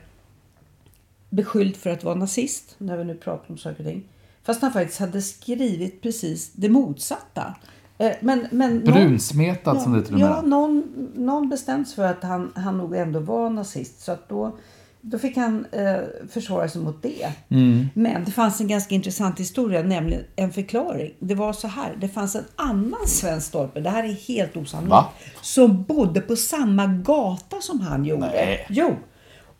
beskylld 1.31 1.77
för 1.77 1.91
att 1.91 2.05
vara 2.05 2.15
nazist, 2.15 2.75
när 2.79 2.97
vi 2.97 3.05
nu 3.05 3.15
pratar 3.15 3.51
om 3.51 3.59
saker 3.59 3.81
och 3.81 3.87
ting. 3.91 4.05
Fast 4.43 4.63
han 4.63 4.73
faktiskt 4.73 5.01
hade 5.01 5.23
skrivit 5.23 6.03
precis 6.03 6.53
det 6.53 6.69
motsatta. 6.69 7.55
Eh, 7.99 8.13
Men, 8.21 8.47
men 8.51 8.77
någon- 8.79 8.95
Brunsmetad 8.95 9.83
som 9.83 9.93
det 9.93 10.03
till 10.03 10.15
och 10.15 10.21
med 10.21 10.29
Ja, 10.31 10.41
någon, 10.43 11.09
någon 11.15 11.49
bestämt 11.49 11.89
sig 11.89 11.97
för 11.97 12.05
att 12.05 12.23
han, 12.23 12.53
han 12.57 12.79
nog 12.79 12.97
ändå 12.97 13.21
var 13.21 13.51
nazist. 13.51 14.01
Så 14.01 14.13
att 14.13 14.29
då, 14.29 14.57
då 15.01 15.19
fick 15.19 15.37
han 15.37 15.67
eh, 15.73 16.01
försvara 16.31 16.69
sig 16.69 16.81
mot 16.81 17.03
det. 17.03 17.33
Mm. 17.49 17.89
Men 17.95 18.25
det 18.25 18.31
fanns 18.31 18.61
en 18.61 18.69
ganska 18.69 18.95
intressant 18.95 19.41
historia, 19.41 19.83
nämligen 19.83 20.23
en 20.37 20.53
förklaring. 20.53 21.15
Det 21.19 21.35
var 21.35 21.53
så 21.53 21.69
här, 21.69 21.97
det 22.01 22.09
fanns 22.09 22.37
en 22.37 22.45
annan 22.57 23.07
svensk 23.07 23.47
stolpe, 23.47 23.81
det 23.81 23.91
här 23.91 24.05
är 24.05 24.13
helt 24.13 24.57
osannolikt, 24.57 25.09
som 25.41 25.83
bodde 25.83 26.21
på 26.21 26.37
samma 26.37 26.87
gata 26.87 27.57
som 27.61 27.81
han 27.81 28.05
gjorde. 28.05 28.27
Nej. 28.27 28.67
Jo. 28.69 28.97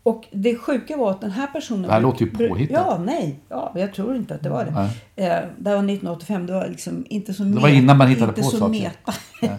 Och 0.09 0.25
det 0.31 0.55
sjuka 0.55 0.97
var 0.97 1.11
att 1.11 1.21
den 1.21 1.31
här 1.31 1.47
personen... 1.47 1.81
Det 1.81 1.91
här 1.93 2.01
låter 2.01 2.25
ju 2.25 2.31
påhittat. 2.49 2.85
Ja, 2.87 3.01
nej. 3.05 3.39
Ja, 3.49 3.71
jag 3.75 3.93
tror 3.93 4.15
inte 4.15 4.35
att 4.35 4.43
det 4.43 4.49
var 4.49 4.65
det. 4.65 4.71
Nej. 4.71 4.89
Eh, 5.15 5.47
det 5.57 5.69
var 5.69 5.77
1985. 5.77 6.45
Det 6.45 6.53
var 6.53 6.67
liksom 6.67 7.05
inte 7.09 7.33
så 7.33 7.43
Det 7.43 7.59
var 7.59 7.69
innan 7.69 7.97
man 7.97 8.07
hittade 8.07 8.31
på 8.33 8.43
saker. 8.43 8.91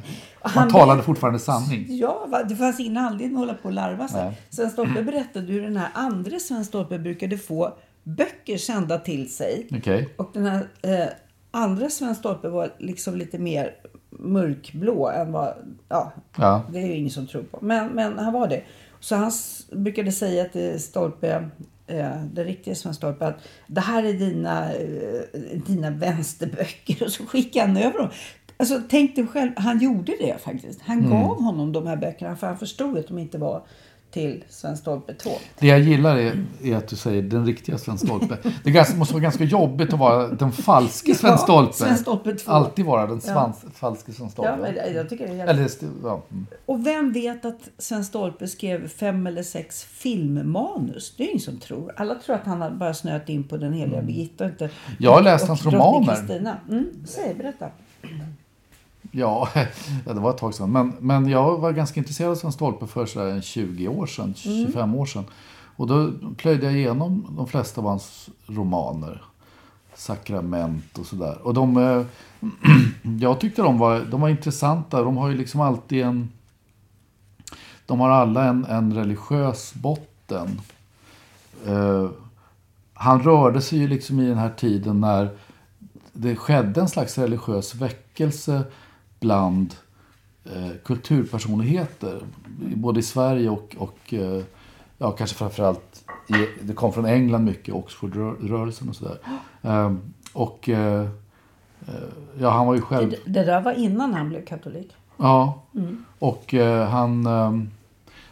Man 0.45 0.53
Han- 0.55 0.71
talade 0.71 1.03
fortfarande 1.03 1.39
sanning. 1.39 1.87
Ja, 1.89 2.27
det 2.49 2.57
fanns 2.57 2.81
ingen 2.81 2.97
anledning 2.97 3.33
att 3.37 3.39
hålla 3.41 3.55
på 3.55 3.69
och 3.69 3.75
larva 3.75 4.09
sig. 4.09 4.25
Nej. 4.25 4.39
Sven 4.51 4.71
Stolpe 4.71 5.03
berättade 5.03 5.47
hur 5.47 5.63
den 5.63 5.77
här 5.77 5.89
andra 5.95 6.39
Sven 6.39 6.65
Stolpe 6.65 6.99
brukade 6.99 7.39
få 7.39 7.73
böcker 8.03 8.57
sända 8.57 8.99
till 8.99 9.33
sig. 9.35 9.67
Okej. 9.79 10.09
Och 10.17 10.31
den 10.33 10.47
här 10.47 10.67
eh, 10.83 11.07
andra 11.51 11.91
Sven 11.91 12.15
Stolpe 12.15 12.49
var 12.49 12.71
liksom 12.79 13.17
lite 13.17 13.39
mer 13.39 13.71
mörkblå 14.11 15.09
än 15.11 15.33
vad... 15.33 15.55
Ja, 15.89 16.13
Ja. 16.37 16.63
det 16.73 16.79
är 16.79 16.87
ju 16.87 16.95
ingen 16.97 17.11
som 17.11 17.27
tror 17.27 17.43
på. 17.43 17.59
Men, 17.63 17.89
men 17.89 18.19
han 18.19 18.33
var 18.33 18.49
det. 18.49 18.63
Så 19.01 19.17
han 19.17 19.33
brukade 19.73 20.13
säga 20.13 20.45
till 20.45 20.81
Stolpe, 20.83 21.51
eh, 21.87 22.25
den 22.33 22.45
riktiga 22.45 22.75
Sven 22.75 22.95
Stolpe, 22.95 23.27
att 23.27 23.39
det 23.67 23.81
här 23.81 24.03
är 24.05 24.13
dina, 24.13 24.73
eh, 24.75 25.61
dina 25.67 25.91
vänsterböcker. 25.91 27.05
Och 27.05 27.11
så 27.13 27.27
skickade 27.27 27.67
han 27.67 27.77
över 27.77 27.99
dem. 27.99 28.09
Alltså, 28.57 28.83
tänk 28.89 29.17
dig 29.17 29.27
själv, 29.27 29.51
han 29.57 29.79
gjorde 29.79 30.13
det 30.21 30.37
faktiskt. 30.41 30.81
Han 30.83 30.99
Mm. 30.99 31.11
gav 31.11 31.43
honom 31.43 31.73
de 31.73 31.87
här 31.87 31.97
böckerna 31.97 32.37
för 32.37 32.47
han 32.47 32.59
förstod 32.59 32.99
att 32.99 33.09
de 33.09 33.19
inte 33.19 33.39
var 33.39 33.63
till 34.11 34.45
Sven 34.49 34.77
Stolpe 34.77 35.15
2. 35.15 35.31
Det 35.59 35.67
jag 35.67 35.81
gillar 35.81 36.17
är, 36.17 36.45
är 36.63 36.77
att 36.77 36.89
du 36.89 36.97
säger 36.97 37.23
den 37.23 37.47
riktiga 37.47 37.79
Sven 37.79 37.99
Stolpe. 37.99 38.37
Det 38.65 38.71
ganska, 38.71 38.97
måste 38.97 39.15
vara 39.15 39.23
ganska 39.23 39.45
jobbigt 39.45 39.93
att 39.93 39.99
vara 39.99 40.29
den 40.29 40.53
falske 40.53 41.15
Sven 41.15 41.31
Ja, 41.31 41.37
Stolpe. 41.37 41.73
Sven 41.73 41.99
Stolpe 41.99 42.35
två. 42.35 42.51
Alltid 42.51 42.85
vara 42.85 43.07
den 43.07 43.21
svans, 43.21 43.65
falske 43.75 44.13
Sven 44.13 44.31
Stolpe. 44.31 44.75
Ja, 44.77 44.91
jag, 44.91 45.09
tycker 45.09 45.29
det 45.29 45.41
är. 45.41 45.47
Eller, 45.47 45.71
ja. 46.03 46.23
mm. 46.31 46.47
Och 46.67 46.87
vem 46.87 47.13
vet 47.13 47.45
att 47.45 47.69
Sven 47.79 48.05
Stolpe 48.05 48.49
skrev 48.49 48.89
fem 48.89 49.27
eller 49.27 49.43
sex 49.43 49.85
filmmanus? 49.85 51.15
Det 51.17 51.23
är 51.23 51.29
ingen 51.29 51.41
som 51.41 51.59
tror. 51.59 51.93
Alla 51.97 52.15
tror 52.15 52.37
att 52.37 52.47
han 52.47 52.61
har 52.61 52.71
bara 52.71 52.95
snöat 52.95 53.29
in 53.29 53.45
på 53.45 53.57
den 53.57 53.73
heliga 53.73 54.03
Birgitta 54.03 54.45
och 54.45 54.51
inte... 54.51 54.65
Mm. 54.65 54.77
Jag 54.99 55.13
har 55.13 55.23
läst 55.23 55.43
och 55.43 55.49
hans 55.49 55.61
drottning 55.61 56.09
romaner. 56.09 56.61
Mm, 56.69 56.87
säg, 57.07 57.35
berätta. 57.35 57.67
Ja, 59.13 59.49
det 60.05 60.21
var 60.21 60.31
ett 60.31 60.39
tag 60.39 60.55
sedan. 60.55 60.73
Men, 60.73 60.93
men 61.01 61.29
jag 61.29 61.59
var 61.59 61.73
ganska 61.73 62.01
intresserad 62.01 62.31
av 62.31 62.35
Sven 62.35 62.53
Stolpe 62.53 62.87
för 62.87 63.07
sådär 63.07 63.27
en 63.27 63.43
20 63.43 63.89
år 63.89 64.07
sedan, 64.07 64.35
25 64.35 64.95
år 64.95 65.07
sedan. 65.07 65.25
Och 65.77 65.87
då 65.87 66.13
plöjde 66.37 66.67
jag 66.67 66.75
igenom 66.75 67.27
de 67.37 67.47
flesta 67.47 67.81
av 67.81 67.87
hans 67.87 68.29
romaner. 68.47 69.23
Sakrament 69.95 70.99
och 70.99 71.07
sådär. 71.07 71.39
Och 71.43 71.55
de, 71.55 71.77
eh, 71.77 72.03
jag 73.21 73.41
tyckte 73.41 73.63
de 73.63 73.79
var, 73.79 74.01
de 74.01 74.21
var 74.21 74.29
intressanta. 74.29 75.03
De 75.03 75.17
har 75.17 75.29
ju 75.29 75.37
liksom 75.37 75.61
alltid 75.61 76.03
en... 76.03 76.33
De 77.87 78.01
har 78.01 78.11
alla 78.11 78.45
en, 78.45 78.65
en 78.65 78.95
religiös 78.95 79.75
botten. 79.75 80.61
Eh, 81.67 82.09
han 82.95 83.23
rörde 83.23 83.61
sig 83.61 83.79
ju 83.79 83.89
liksom 83.89 84.21
i 84.21 84.29
den 84.29 84.39
här 84.39 84.51
tiden 84.51 85.01
när 85.01 85.31
det 86.13 86.37
skedde 86.37 86.81
en 86.81 86.89
slags 86.89 87.19
religiös 87.19 87.75
väckelse 87.75 88.63
bland 89.21 89.75
eh, 90.45 90.71
kulturpersonligheter. 90.85 92.21
Både 92.75 93.01
i 93.01 93.03
Sverige 93.03 93.51
och, 93.51 93.77
och 93.79 94.15
eh, 94.15 94.43
ja, 94.99 95.11
kanske 95.11 95.37
framförallt 95.37 96.05
i, 96.29 96.63
det 96.63 96.73
kom 96.73 96.93
från 96.93 97.07
England 97.07 97.45
mycket, 97.45 97.75
Oxfordrörelsen 97.75 98.89
och 98.89 98.97
sådär. 98.97 99.19
Eh, 99.63 99.93
och 100.33 100.69
eh, 100.69 101.09
ja, 102.39 102.51
han 102.51 102.67
var 102.67 102.75
ju 102.75 102.81
själv... 102.81 103.11
Det, 103.11 103.33
det 103.33 103.45
där 103.45 103.61
var 103.61 103.73
innan 103.73 104.15
han 104.15 104.29
blev 104.29 104.45
katolik. 104.45 104.93
Ja, 105.17 105.63
och 106.19 106.55
eh, 106.55 106.89
han... 106.89 107.27
Eh, 107.27 107.51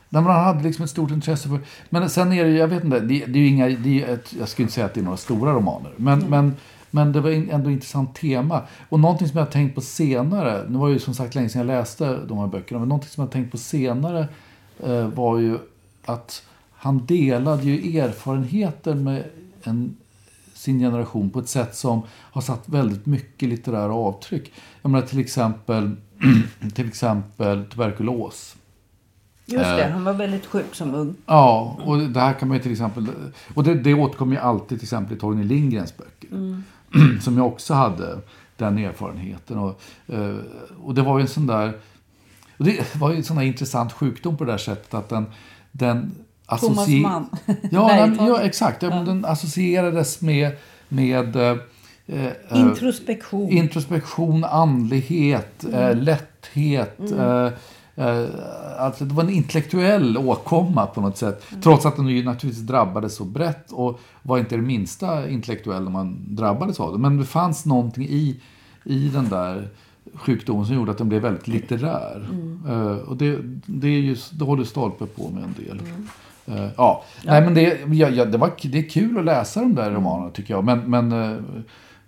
nej, 0.08 0.22
han 0.22 0.44
hade 0.44 0.62
liksom 0.62 0.84
ett 0.84 0.90
stort 0.90 1.10
intresse 1.10 1.48
för... 1.48 1.60
Men 1.90 2.10
sen 2.10 2.32
är 2.32 2.44
det 2.44 2.50
ju, 2.50 2.56
jag 2.56 2.68
vet 2.68 2.84
inte, 2.84 3.00
det, 3.00 3.26
det 3.26 3.38
är 3.38 3.42
ju 3.42 3.46
inga... 3.46 3.68
Det 3.68 4.02
är 4.02 4.14
ett, 4.14 4.34
jag 4.38 4.48
skulle 4.48 4.64
inte 4.64 4.74
säga 4.74 4.86
att 4.86 4.94
det 4.94 5.00
är 5.00 5.04
några 5.04 5.16
stora 5.16 5.52
romaner. 5.52 5.92
Men, 5.96 6.18
men, 6.18 6.56
men 6.90 7.12
det 7.12 7.20
var 7.20 7.30
ändå 7.30 7.70
ett 7.70 7.74
intressant 7.74 8.14
tema. 8.14 8.62
Och 8.88 9.00
någonting 9.00 9.28
som 9.28 9.38
jag 9.38 9.44
har 9.44 9.52
tänkt 9.52 9.74
på 9.74 9.80
senare, 9.80 10.66
nu 10.68 10.78
var 10.78 10.88
det 10.88 10.92
ju 10.92 10.98
som 10.98 11.14
sagt 11.14 11.34
länge 11.34 11.48
sedan 11.48 11.58
jag 11.60 11.66
läste 11.66 12.16
de 12.28 12.38
här 12.38 12.46
böckerna, 12.46 12.78
men 12.80 12.88
någonting 12.88 13.10
som 13.10 13.20
jag 13.22 13.26
har 13.26 13.32
tänkt 13.32 13.50
på 13.50 13.58
senare 13.58 14.28
eh, 14.84 15.06
var 15.06 15.38
ju 15.38 15.58
att 16.04 16.42
han 16.72 17.06
delade 17.06 17.62
ju 17.62 17.98
erfarenheter 17.98 18.94
med 18.94 19.24
en 19.62 19.96
sin 20.54 20.78
generation 20.78 21.30
på 21.30 21.38
ett 21.38 21.48
sätt 21.48 21.76
som 21.76 22.02
har 22.10 22.40
satt 22.40 22.68
väldigt 22.68 23.06
mycket 23.06 23.48
litterära 23.48 23.94
avtryck. 23.94 24.52
Jag 24.82 24.90
menar 24.90 25.06
till 25.06 25.18
exempel, 25.20 25.96
till 26.74 26.88
exempel 26.88 27.64
tuberkulos. 27.64 28.56
Just 29.46 29.64
det, 29.64 29.84
Eh. 29.84 29.90
han 29.90 30.04
var 30.04 30.12
väldigt 30.12 30.46
sjuk 30.46 30.74
som 30.74 30.94
ung. 30.94 31.14
Ja, 31.26 31.76
och 31.84 31.98
det 31.98 32.20
här 32.20 32.32
kan 32.32 32.48
man 32.48 32.56
ju 32.56 32.62
till 32.62 32.72
exempel... 32.72 33.06
Och 33.54 33.64
det, 33.64 33.74
det 33.74 33.94
återkommer 33.94 34.34
ju 34.36 34.40
alltid 34.40 34.78
till 34.78 34.86
exempel 34.86 35.16
i 35.16 35.20
Torgny 35.20 35.44
Lindgrens 35.44 35.96
böcker. 35.96 36.28
Som 37.20 37.36
jag 37.36 37.46
också 37.46 37.74
hade 37.74 38.18
den 38.56 38.78
erfarenheten. 38.78 39.58
Och, 39.58 39.80
eh, 40.06 40.36
och 40.82 40.94
det 40.94 41.02
var 41.02 41.18
ju 41.18 41.22
en 41.22 41.28
sån 41.28 41.46
där... 41.46 41.72
Det 42.58 42.94
var 42.94 43.10
ju 43.10 43.16
en 43.16 43.24
sån 43.24 43.36
där 43.36 43.44
intressant 43.44 43.92
sjukdom 43.92 44.36
på 44.36 44.44
det 44.44 44.52
där 44.52 44.58
sättet 44.58 44.94
att 44.94 45.08
den... 45.08 45.26
den 45.72 46.14
Thomas 46.60 46.88
Mann. 46.88 47.26
Ja, 47.70 47.88
den, 47.88 48.26
ja 48.26 48.40
exakt. 48.40 48.82
Ja. 48.82 48.90
Den 48.90 49.24
associerades 49.24 50.20
med... 50.20 50.52
med 50.88 51.36
eh, 51.36 51.56
eh, 52.06 52.32
Introspektion. 52.54 53.50
Introspektion, 53.50 54.44
andlighet, 54.44 55.64
eh, 55.72 55.96
lätthet. 55.96 57.12
Eh, 57.12 57.44
eh, 57.44 57.52
alltså 58.78 59.04
det 59.04 59.14
var 59.14 59.22
en 59.22 59.30
intellektuell 59.30 60.18
åkomma 60.18 60.86
på 60.86 61.00
något 61.00 61.16
sätt. 61.16 61.44
Trots 61.62 61.86
att 61.86 61.96
den 61.96 62.08
ju 62.08 62.24
naturligtvis 62.24 62.66
drabbades 62.66 63.14
så 63.14 63.24
brett 63.24 63.72
och 63.72 64.00
var 64.22 64.38
inte 64.38 64.56
det 64.56 64.62
minsta 64.62 65.28
intellektuell 65.28 65.84
när 65.84 65.90
man 65.90 66.16
drabbades 66.28 66.80
av 66.80 66.92
det. 66.92 66.98
Men 66.98 67.16
det 67.16 67.24
fanns 67.24 67.66
någonting 67.66 68.04
i, 68.04 68.40
i 68.84 69.08
den 69.08 69.28
där 69.28 69.68
sjukdomen 70.14 70.66
som 70.66 70.74
gjorde 70.74 70.90
att 70.90 70.98
den 70.98 71.08
blev 71.08 71.22
väldigt 71.22 71.48
litterär. 71.48 72.28
Eh, 72.68 73.08
och 73.08 73.16
det, 73.16 73.38
det, 73.66 73.88
är 73.88 74.00
just, 74.00 74.38
det 74.38 74.44
håller 74.44 74.64
Stolpe 74.64 75.06
på 75.06 75.28
med 75.28 75.44
en 75.44 75.54
del. 75.66 75.82
Eh, 76.46 76.70
ja. 76.76 77.04
Nej, 77.24 77.40
men 77.40 77.54
det, 77.54 77.80
ja, 77.92 78.08
ja, 78.08 78.24
det, 78.24 78.38
var, 78.38 78.52
det 78.62 78.78
är 78.78 78.88
kul 78.88 79.18
att 79.18 79.24
läsa 79.24 79.60
de 79.60 79.74
där 79.74 79.90
romanerna 79.90 80.30
tycker 80.30 80.54
jag. 80.54 80.64
Men, 80.64 80.90
men, 80.90 81.12
eh, 81.12 81.36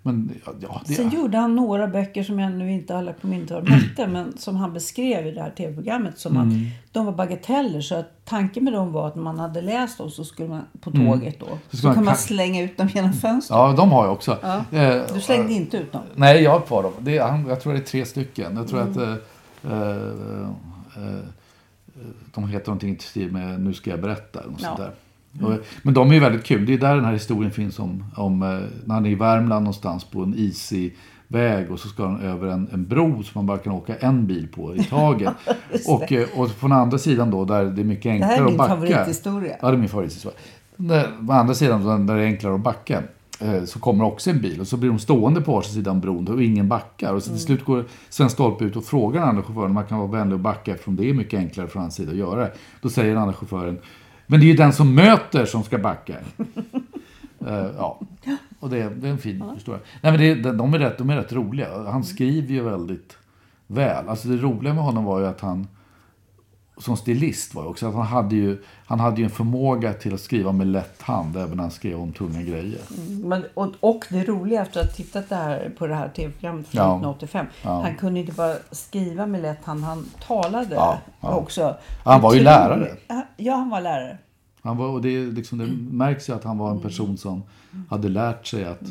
Men 0.03 0.31
ja, 0.45 0.51
ja, 0.59 0.81
Sen 0.95 1.09
gjorde 1.09 1.37
han 1.37 1.55
några 1.55 1.87
böcker 1.87 2.23
som 2.23 2.39
jag 2.39 2.51
nu 2.51 2.71
inte 2.71 2.97
alla 2.97 3.13
på 3.13 3.27
minnet 3.27 3.51
vad 3.51 3.65
de 3.65 3.71
hette. 3.71 4.07
Men 4.07 4.37
som 4.37 4.55
han 4.55 4.73
beskrev 4.73 5.27
i 5.27 5.31
det 5.31 5.41
här 5.41 5.49
tv-programmet. 5.49 6.19
Som 6.19 6.35
Mm. 6.37 6.47
att 6.49 6.53
de 6.93 7.05
var 7.05 7.13
bagateller. 7.13 7.81
Så 7.81 7.95
att 7.95 8.25
tanken 8.25 8.63
med 8.63 8.73
dem 8.73 8.91
var 8.91 9.07
att 9.07 9.15
när 9.15 9.23
man 9.23 9.39
hade 9.39 9.61
läst 9.61 9.97
dem 9.97 10.09
så 10.11 10.23
skulle 10.23 10.49
man 10.49 10.61
på 10.81 10.91
tåget 10.91 11.39
då. 11.39 11.45
Så, 11.45 11.51
Mm. 11.51 11.61
ska 11.77 11.87
man 11.87 11.95
kan 11.95 12.05
man 12.05 12.15
slänga 12.17 12.61
ut 12.61 12.77
dem 12.77 12.87
genom 12.93 13.13
fönstret. 13.13 13.57
ja, 13.57 13.73
de 13.77 13.91
har 13.91 14.03
jag 14.05 14.13
också. 14.13 14.31
Eh, 14.71 15.01
Du 15.13 15.21
slängde 15.21 15.53
inte 15.53 15.77
ut 15.77 15.91
dem. 15.91 16.01
Nej, 16.15 16.41
jag 16.43 16.51
har 16.51 16.59
kvar 16.61 16.83
dem. 16.83 16.93
Det 16.99 17.17
är, 17.17 17.43
jag 17.47 17.61
tror 17.61 17.73
det 17.73 17.79
är 17.79 17.83
tre 17.83 18.05
stycken. 18.05 18.55
Jag 18.57 18.67
tror 18.67 18.81
Mm. 18.81 18.91
att 18.91 18.97
eh, 18.97 19.13
eh, 19.71 20.41
eh, 20.95 21.19
de 22.33 22.47
heter 22.47 22.67
någonting 22.67 22.95
i 22.95 22.99
stil 22.99 23.31
med 23.31 23.61
Nu 23.61 23.73
ska 23.73 23.89
jag 23.89 24.01
berätta. 24.01 24.39
eller 24.39 24.51
Något 24.51 24.61
Ja. 24.61 24.67
sånt 24.67 24.79
där. 24.79 24.91
Och, 25.41 25.53
men 25.83 25.93
de 25.93 26.09
är 26.09 26.13
ju 26.13 26.19
väldigt 26.19 26.43
kul. 26.43 26.65
Det 26.65 26.73
är 26.73 26.77
där 26.77 26.95
den 26.95 27.05
här 27.05 27.13
historien 27.13 27.51
finns 27.51 27.79
om, 27.79 28.03
om 28.15 28.41
eh, 28.43 28.47
när 28.85 28.95
han 28.95 29.05
är 29.05 29.09
i 29.09 29.15
Värmland 29.15 29.63
någonstans 29.63 30.03
på 30.03 30.23
en 30.23 30.33
isig 30.37 30.95
väg 31.27 31.71
och 31.71 31.79
så 31.79 31.87
ska 31.87 32.05
han 32.07 32.21
över 32.21 32.47
en, 32.47 32.67
en 32.73 32.85
bro 32.87 33.23
som 33.23 33.31
man 33.33 33.45
bara 33.45 33.57
kan 33.57 33.73
åka 33.73 33.95
en 33.95 34.27
bil 34.27 34.47
på 34.55 34.75
i 34.75 34.83
taget. 34.83 35.33
och, 35.87 36.11
eh, 36.11 36.27
och 36.35 36.49
den 36.61 36.71
andra 36.71 36.97
sidan 36.97 37.31
då 37.31 37.45
där 37.45 37.65
det 37.65 37.81
är 37.81 37.85
mycket 37.85 38.03
Det 38.03 38.09
enklare 38.09 38.29
här 38.31 38.37
är 38.37 38.41
att 38.43 38.49
min 38.49 38.57
backa. 38.57 38.69
favorithistoria. 38.75 39.55
Ja, 39.61 39.67
det 39.67 39.73
är 39.75 39.77
min 39.77 39.89
favorithistoria. 39.89 40.37
Där- 40.75 41.25
På 41.27 41.33
andra 41.33 41.53
sidan, 41.53 42.07
där 42.07 42.15
det 42.15 42.21
är 42.21 42.25
enklare 42.25 42.55
att 42.55 42.61
backa, 42.61 43.03
eh, 43.39 43.63
så 43.63 43.79
kommer 43.79 44.05
också 44.05 44.29
en 44.29 44.41
bil 44.41 44.59
och 44.61 44.67
så 44.67 44.77
blir 44.77 44.89
de 44.89 44.99
stående 44.99 45.41
på 45.41 45.51
varsin 45.51 45.73
sida 45.73 45.91
om 45.91 45.99
bron 45.99 46.27
och 46.27 46.43
ingen 46.43 46.67
backar. 46.67 47.13
Och 47.13 47.23
så 47.23 47.29
till 47.29 47.39
slut 47.39 47.65
går 47.65 47.85
Sven 48.09 48.29
Stolpe 48.29 48.63
ut 48.65 48.75
och 48.75 48.83
frågar 48.85 49.19
den 49.19 49.29
andra 49.29 49.43
chauffören 49.43 49.65
om 49.67 49.73
man 49.73 49.85
kan 49.85 49.97
vara 49.99 50.11
vänlig 50.11 50.33
och 50.33 50.39
backa 50.39 50.71
eftersom 50.71 50.95
det 50.95 51.09
är 51.09 51.13
mycket 51.13 51.39
enklare 51.39 51.67
från 51.67 51.81
hans 51.81 51.95
sida 51.95 52.11
att 52.11 52.17
göra 52.17 52.39
det. 52.41 52.51
Då 52.81 52.89
säger 52.89 53.09
den 53.13 53.21
andra 53.21 53.33
chauffören 53.33 53.77
men 54.31 54.39
det 54.39 54.45
är 54.45 54.47
ju 54.47 54.55
den 54.55 54.73
som 54.73 54.95
möter 54.95 55.45
som 55.45 55.63
ska 55.63 55.77
backa. 55.77 56.15
Eh, 57.47 57.67
ja, 57.77 57.99
och 58.59 58.69
det, 58.69 58.89
det 58.89 59.07
är 59.07 59.11
en 59.11 59.17
fin 59.17 59.43
historia. 59.55 59.81
Nej, 60.01 60.11
men 60.11 60.21
det, 60.21 60.35
de, 60.35 60.57
de, 60.57 60.73
är 60.73 60.79
rätt, 60.79 60.97
de 60.97 61.09
är 61.09 61.15
rätt 61.15 61.33
roliga. 61.33 61.83
Han 61.91 62.03
skriver 62.03 62.53
ju 62.53 62.63
väldigt 62.63 63.17
väl. 63.67 64.09
Alltså 64.09 64.27
det 64.27 64.37
roliga 64.37 64.73
med 64.73 64.83
honom 64.83 65.03
var 65.03 65.19
ju 65.19 65.25
att 65.25 65.41
han 65.41 65.67
som 66.77 66.97
stilist 66.97 67.55
var 67.55 67.63
ju 67.63 67.69
också 67.69 67.87
att 67.87 67.93
han 67.93 68.05
hade 68.05 68.35
ju, 68.35 68.63
han 68.85 68.99
hade 68.99 69.17
ju 69.17 69.23
en 69.23 69.29
förmåga 69.29 69.93
till 69.93 70.13
att 70.13 70.19
skriva 70.21 70.51
med 70.51 70.67
lätt 70.67 71.01
hand 71.01 71.37
även 71.37 71.57
när 71.57 71.63
han 71.63 71.71
skrev 71.71 71.99
om 72.01 72.13
tunga 72.13 72.41
grejer. 72.41 72.81
Men, 73.23 73.45
och, 73.53 73.71
och 73.79 74.05
det 74.09 74.23
roliga 74.23 74.61
efter 74.61 74.79
att 74.79 74.85
ha 74.85 74.93
tittat 74.93 75.29
där, 75.29 75.69
på 75.77 75.87
det 75.87 75.95
här 75.95 76.09
tv-programmet 76.09 76.67
från 76.67 76.81
Ja. 76.81 76.87
1985. 76.95 77.45
Ja. 77.63 77.81
Han 77.81 77.95
kunde 77.95 78.19
inte 78.19 78.31
bara 78.31 78.55
skriva 78.71 79.25
med 79.25 79.41
lätt 79.41 79.65
hand, 79.65 79.83
han 79.83 80.05
talade 80.27 80.75
Ja, 80.75 80.99
också. 81.21 81.75
Han 82.03 82.21
var 82.21 82.33
ju 82.33 82.41
lärare. 82.41 82.91
Ja, 83.37 83.55
han 83.55 83.69
var 83.69 83.81
lärare. 83.81 84.17
Han 84.61 84.77
var, 84.77 84.87
och 84.87 85.01
det, 85.01 85.25
liksom, 85.25 85.57
det 85.57 85.67
märks 85.97 86.29
ju 86.29 86.33
att 86.33 86.43
han 86.43 86.57
var 86.57 86.71
en 86.71 86.79
person 86.81 87.17
som 87.17 87.43
hade 87.89 88.09
lärt 88.09 88.47
sig 88.47 88.65
att, 88.65 88.81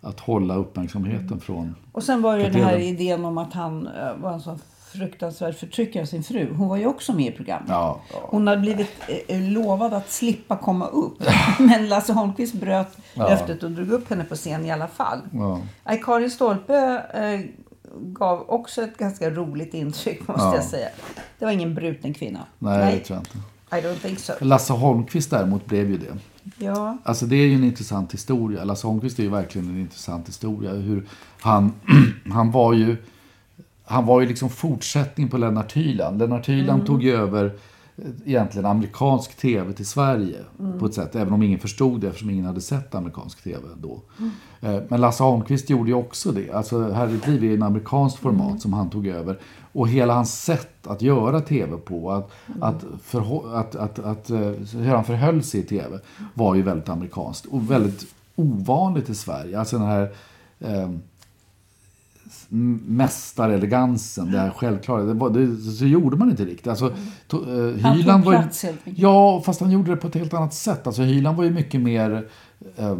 att 0.00 0.20
hålla 0.20 0.54
uppmärksamheten 0.54 1.40
från... 1.40 1.74
Och 1.92 2.02
sen 2.02 2.22
var 2.22 2.38
det 2.38 2.48
den 2.48 2.62
här 2.64 2.76
idén 2.76 3.24
om 3.24 3.38
att 3.38 3.52
han 3.52 3.86
eh, 3.86 4.16
var 4.16 4.32
en 4.32 4.40
sån 4.40 4.58
fruktansvärd 4.92 5.54
förtryckare 5.54 6.02
av 6.02 6.06
sin 6.06 6.22
fru. 6.22 6.54
Hon 6.54 6.68
var 6.68 6.76
ju 6.76 6.86
också 6.86 7.12
med 7.12 7.26
i 7.32 7.36
programmet. 7.36 7.68
Ja, 7.68 8.00
ja. 8.12 8.18
Hon 8.22 8.46
hade 8.46 8.60
blivit 8.60 8.90
eh, 9.28 9.40
lovad 9.40 9.94
att 9.94 10.10
slippa 10.10 10.56
komma 10.56 10.86
upp. 10.86 11.22
Men 11.58 11.88
Lasse 11.88 12.12
Holmqvist 12.12 12.54
bröt 12.54 12.96
Ja. 13.14 13.28
löftet 13.28 13.62
och 13.62 13.70
drog 13.70 13.90
upp 13.90 14.10
henne 14.10 14.24
på 14.24 14.34
scen 14.34 14.66
i 14.66 14.70
alla 14.70 14.88
fall. 14.88 15.18
Ja. 15.32 15.60
Nej, 15.84 16.00
Karin 16.04 16.30
Stolpe 16.30 17.02
eh, 17.14 17.40
gav 18.02 18.44
också 18.50 18.82
ett 18.82 18.98
ganska 18.98 19.30
roligt 19.30 19.74
intryck 19.74 20.28
måste 20.28 20.42
Ja. 20.42 20.54
jag 20.54 20.64
säga. 20.64 20.88
Det 21.38 21.44
var 21.44 21.52
ingen 21.52 21.74
bruten 21.74 22.14
kvinna. 22.14 22.40
Nej, 22.58 22.94
det 22.98 23.04
tror 23.04 23.16
jag 23.18 23.26
inte. 23.26 23.38
I 23.72 23.80
don't 23.90 23.98
think 24.02 24.18
so. 24.18 24.32
Lasse 24.40 24.72
Holmqvist 24.72 25.30
däremot 25.30 25.66
blev 25.66 25.90
ju 25.90 25.98
det. 25.98 26.16
Ja, 26.58 26.96
Alltså 27.02 27.26
det 27.26 27.36
är 27.36 27.46
ju 27.46 27.54
en 27.54 27.64
intressant 27.64 28.14
historia. 28.14 28.64
Lasse 28.64 28.86
Holmqvist 28.86 29.18
är 29.18 29.22
ju 29.22 29.28
verkligen 29.28 29.68
en 29.68 29.80
intressant 29.80 30.28
historia. 30.28 30.72
Hur 30.72 31.06
han, 31.40 31.72
han 32.32 32.50
var 32.50 32.72
ju 32.72 32.96
han 33.90 34.06
var 34.06 34.20
ju 34.20 34.26
liksom 34.26 34.48
fortsättning 34.50 35.28
på 35.28 35.38
Lennart 35.38 35.72
Hyland. 35.76 36.18
Lennart 36.18 36.48
Hyland 36.48 36.86
tog 36.86 37.02
ju 37.02 37.14
över 37.16 37.44
eh, 37.96 38.04
egentligen 38.24 38.66
amerikansk 38.66 39.36
tv 39.36 39.72
till 39.72 39.86
Sverige 39.86 40.38
på 40.78 40.86
ett 40.86 40.94
sätt. 40.94 41.16
Även 41.16 41.32
om 41.32 41.42
ingen 41.42 41.58
förstod 41.58 42.00
det 42.00 42.06
eftersom 42.08 42.30
ingen 42.30 42.44
hade 42.44 42.60
sett 42.60 42.94
amerikansk 42.94 43.42
tv 43.44 43.58
då. 43.82 44.02
Eh, 44.60 44.76
Men 44.88 45.00
Lasse 45.00 45.22
Holmqvist 45.22 45.70
gjorde 45.70 45.90
ju 45.90 45.94
också 45.96 46.32
det. 46.32 46.50
Alltså 46.52 46.90
Här 46.92 47.08
i 47.08 47.14
ett 47.14 47.26
liv 47.26 47.44
är 47.44 47.54
en 47.54 47.62
amerikansk 47.62 48.18
format 48.18 48.60
som 48.62 48.72
han 48.72 48.90
tog 48.90 49.06
över. 49.06 49.38
Och 49.72 49.88
hela 49.88 50.14
hans 50.14 50.42
sätt 50.44 50.86
att 50.86 51.02
göra 51.02 51.40
tv 51.40 51.76
på, 51.76 52.10
att, 52.12 52.30
att, 52.60 52.84
förhå- 53.04 53.54
att, 53.54 53.76
att, 53.76 53.98
att, 53.98 54.30
eh, 54.30 54.38
hur 54.74 54.94
han 54.94 55.04
förhöll 55.04 55.42
sig 55.42 55.60
i 55.60 55.62
tv 55.62 55.98
var 56.34 56.54
ju 56.54 56.62
väldigt 56.62 56.88
amerikanskt. 56.88 57.46
Och 57.46 57.70
väldigt 57.70 58.04
ovanligt 58.36 59.08
i 59.10 59.14
Sverige. 59.14 59.58
Alltså 59.58 59.78
den 59.78 59.86
här 59.86 60.10
eh, 60.60 60.90
mästarelegansen, 62.52 64.32
det 64.32 64.38
här 64.38 64.50
självklara. 64.50 65.02
Det, 65.02 65.14
var, 65.14 65.30
det, 65.30 65.56
så 65.56 65.86
gjorde 65.86 66.16
man 66.16 66.30
inte 66.30 66.44
riktigt. 66.44 66.66
Alltså, 66.66 66.92
to, 67.26 67.36
eh, 67.36 67.80
Han 67.80 68.02
tog 68.02 68.24
var 68.24 68.32
ju, 68.32 68.38
plats 68.38 68.62
helt 68.62 68.78
enkelt. 68.78 68.98
Ja, 68.98 69.42
fast 69.46 69.60
han 69.60 69.70
gjorde 69.70 69.90
det 69.90 69.96
på 69.96 70.08
ett 70.08 70.14
helt 70.14 70.34
annat 70.34 70.54
sätt. 70.54 70.86
Alltså 70.86 71.02
Hyland 71.02 71.36
var 71.36 71.44
ju 71.44 71.50
mycket 71.50 71.80
mer 71.80 72.28
eh, 72.76 72.98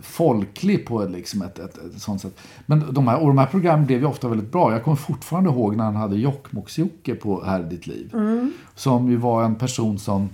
folklig 0.00 0.86
på 0.86 1.04
liksom 1.04 1.42
ett, 1.42 1.58
ett, 1.58 1.78
ett 1.78 2.02
sånt 2.02 2.20
sätt. 2.20 2.40
Men 2.66 2.94
de 2.94 3.08
här, 3.08 3.20
och 3.20 3.28
de 3.28 3.38
här 3.38 3.46
programmen 3.46 3.86
blev 3.86 4.00
ju 4.00 4.06
ofta 4.06 4.28
väldigt 4.28 4.52
bra. 4.52 4.72
Jag 4.72 4.84
kommer 4.84 4.96
fortfarande 4.96 5.50
ihåg 5.50 5.76
när 5.76 5.84
han 5.84 5.96
hade 5.96 6.16
Jokkmokks-Jocke 6.16 7.14
på 7.14 7.44
Här 7.44 7.60
är 7.60 7.64
ditt 7.64 7.86
liv. 7.86 8.10
Mm. 8.14 8.52
Som 8.74 9.10
ju 9.10 9.16
var 9.16 9.44
en 9.44 9.54
person 9.54 9.98
som 9.98 10.28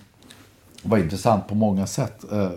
var 0.82 0.98
intressant 0.98 1.48
på 1.48 1.54
många 1.54 1.86
sätt. 1.86 2.24
Eh, 2.32 2.50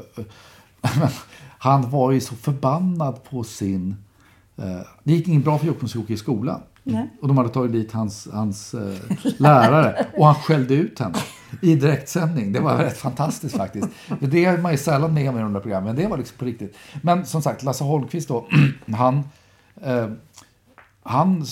han 1.58 1.90
var 1.90 2.12
ju 2.12 2.22
så 2.22 2.36
förbannad 2.36 3.24
på 3.24 3.44
sin... 3.44 3.96
eh, 4.62 4.82
Det 5.04 5.14
gick 5.14 5.28
inget 5.28 5.44
bra 5.44 5.58
för 5.58 5.68
Jokkmokks-Jocke 5.68 6.14
i 6.14 6.18
skolan. 6.18 6.62
Nej. 6.84 7.10
Och 7.22 7.28
de 7.28 7.38
hade 7.38 7.50
tagit 7.50 7.72
dit 7.72 7.92
hans, 7.92 8.28
hans 8.34 8.74
eh, 8.74 8.96
lärare. 9.38 10.06
Och 10.18 10.26
han 10.26 10.36
skällde 10.36 10.74
ut 10.74 11.00
henne 11.00 11.18
i 11.62 11.76
direktsändning. 11.76 12.52
Det 12.52 12.60
var 12.60 12.78
rätt 12.78 12.98
fantastiskt 12.98 13.58
faktiskt. 13.58 13.88
Det 14.20 14.46
är 14.46 14.58
man 14.58 14.72
ju 14.72 14.78
sällan 14.78 15.14
med 15.14 15.30
om 15.30 15.38
i 15.38 15.42
de 15.42 15.54
där 15.54 15.60
programmen. 15.60 15.96
Det 15.96 16.08
var 16.08 16.18
liksom 16.18 16.38
på 16.38 16.46
riktigt. 16.46 16.78
Men 17.02 17.26
som 17.26 17.42
sagt, 17.42 17.64
Lasse 17.64 17.84
Holmqvist 17.84 18.28
då. 18.28 18.48
han... 18.96 19.24
Eh, 19.82 20.08
han 21.04 21.46